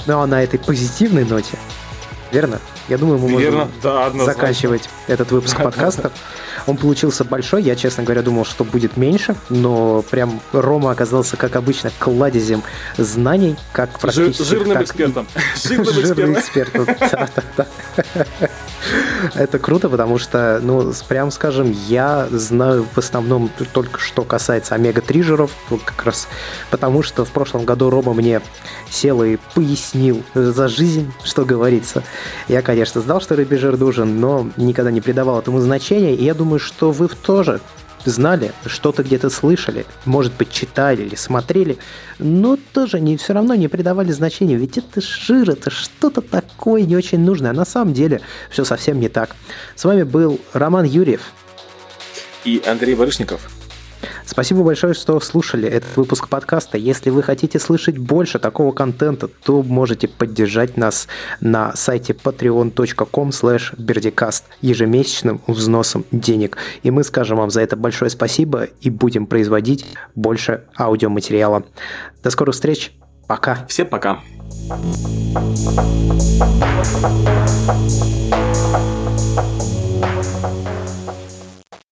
[0.06, 1.58] ну а на этой позитивной ноте,
[2.34, 2.60] верно?
[2.88, 6.10] Я думаю, мы Верно, можем да, заканчивать этот выпуск подкаста.
[6.66, 11.56] Он получился большой, я, честно говоря, думал, что будет меньше, но прям Рома оказался, как
[11.56, 12.62] обычно, кладезем
[12.96, 14.42] знаний, как практически...
[14.42, 15.26] Жирным экспертом.
[15.64, 16.86] Жирным экспертом,
[19.34, 25.22] Это круто, потому что, ну, прям скажем, я знаю в основном только что касается омега-3
[25.22, 25.50] жиров,
[25.84, 26.28] как раз
[26.70, 28.42] потому что в прошлом году Рома мне
[28.90, 32.02] сел и пояснил за жизнь, что говорится.
[32.48, 36.34] Я, конечно, знал, что рыбий жир нужен, но никогда не придавал этому значения, и я
[36.34, 37.60] думаю, что вы тоже
[38.04, 41.78] знали, что-то где-то слышали, может быть, читали или смотрели,
[42.18, 46.96] но тоже не, все равно не придавали значения, ведь это жир, это что-то такое не
[46.96, 48.20] очень нужное, а на самом деле
[48.50, 49.34] все совсем не так.
[49.74, 51.32] С вами был Роман Юрьев
[52.44, 53.63] и Андрей Барышников.
[54.26, 56.78] Спасибо большое, что слушали этот выпуск подкаста.
[56.78, 61.08] Если вы хотите слышать больше такого контента, то можете поддержать нас
[61.40, 63.74] на сайте patreon.com slash
[64.60, 66.56] ежемесячным взносом денег.
[66.82, 71.64] И мы скажем вам за это большое спасибо и будем производить больше аудиоматериала.
[72.22, 72.92] До скорых встреч.
[73.26, 73.66] Пока.
[73.68, 74.20] Всем пока.
[78.64, 78.93] Thank you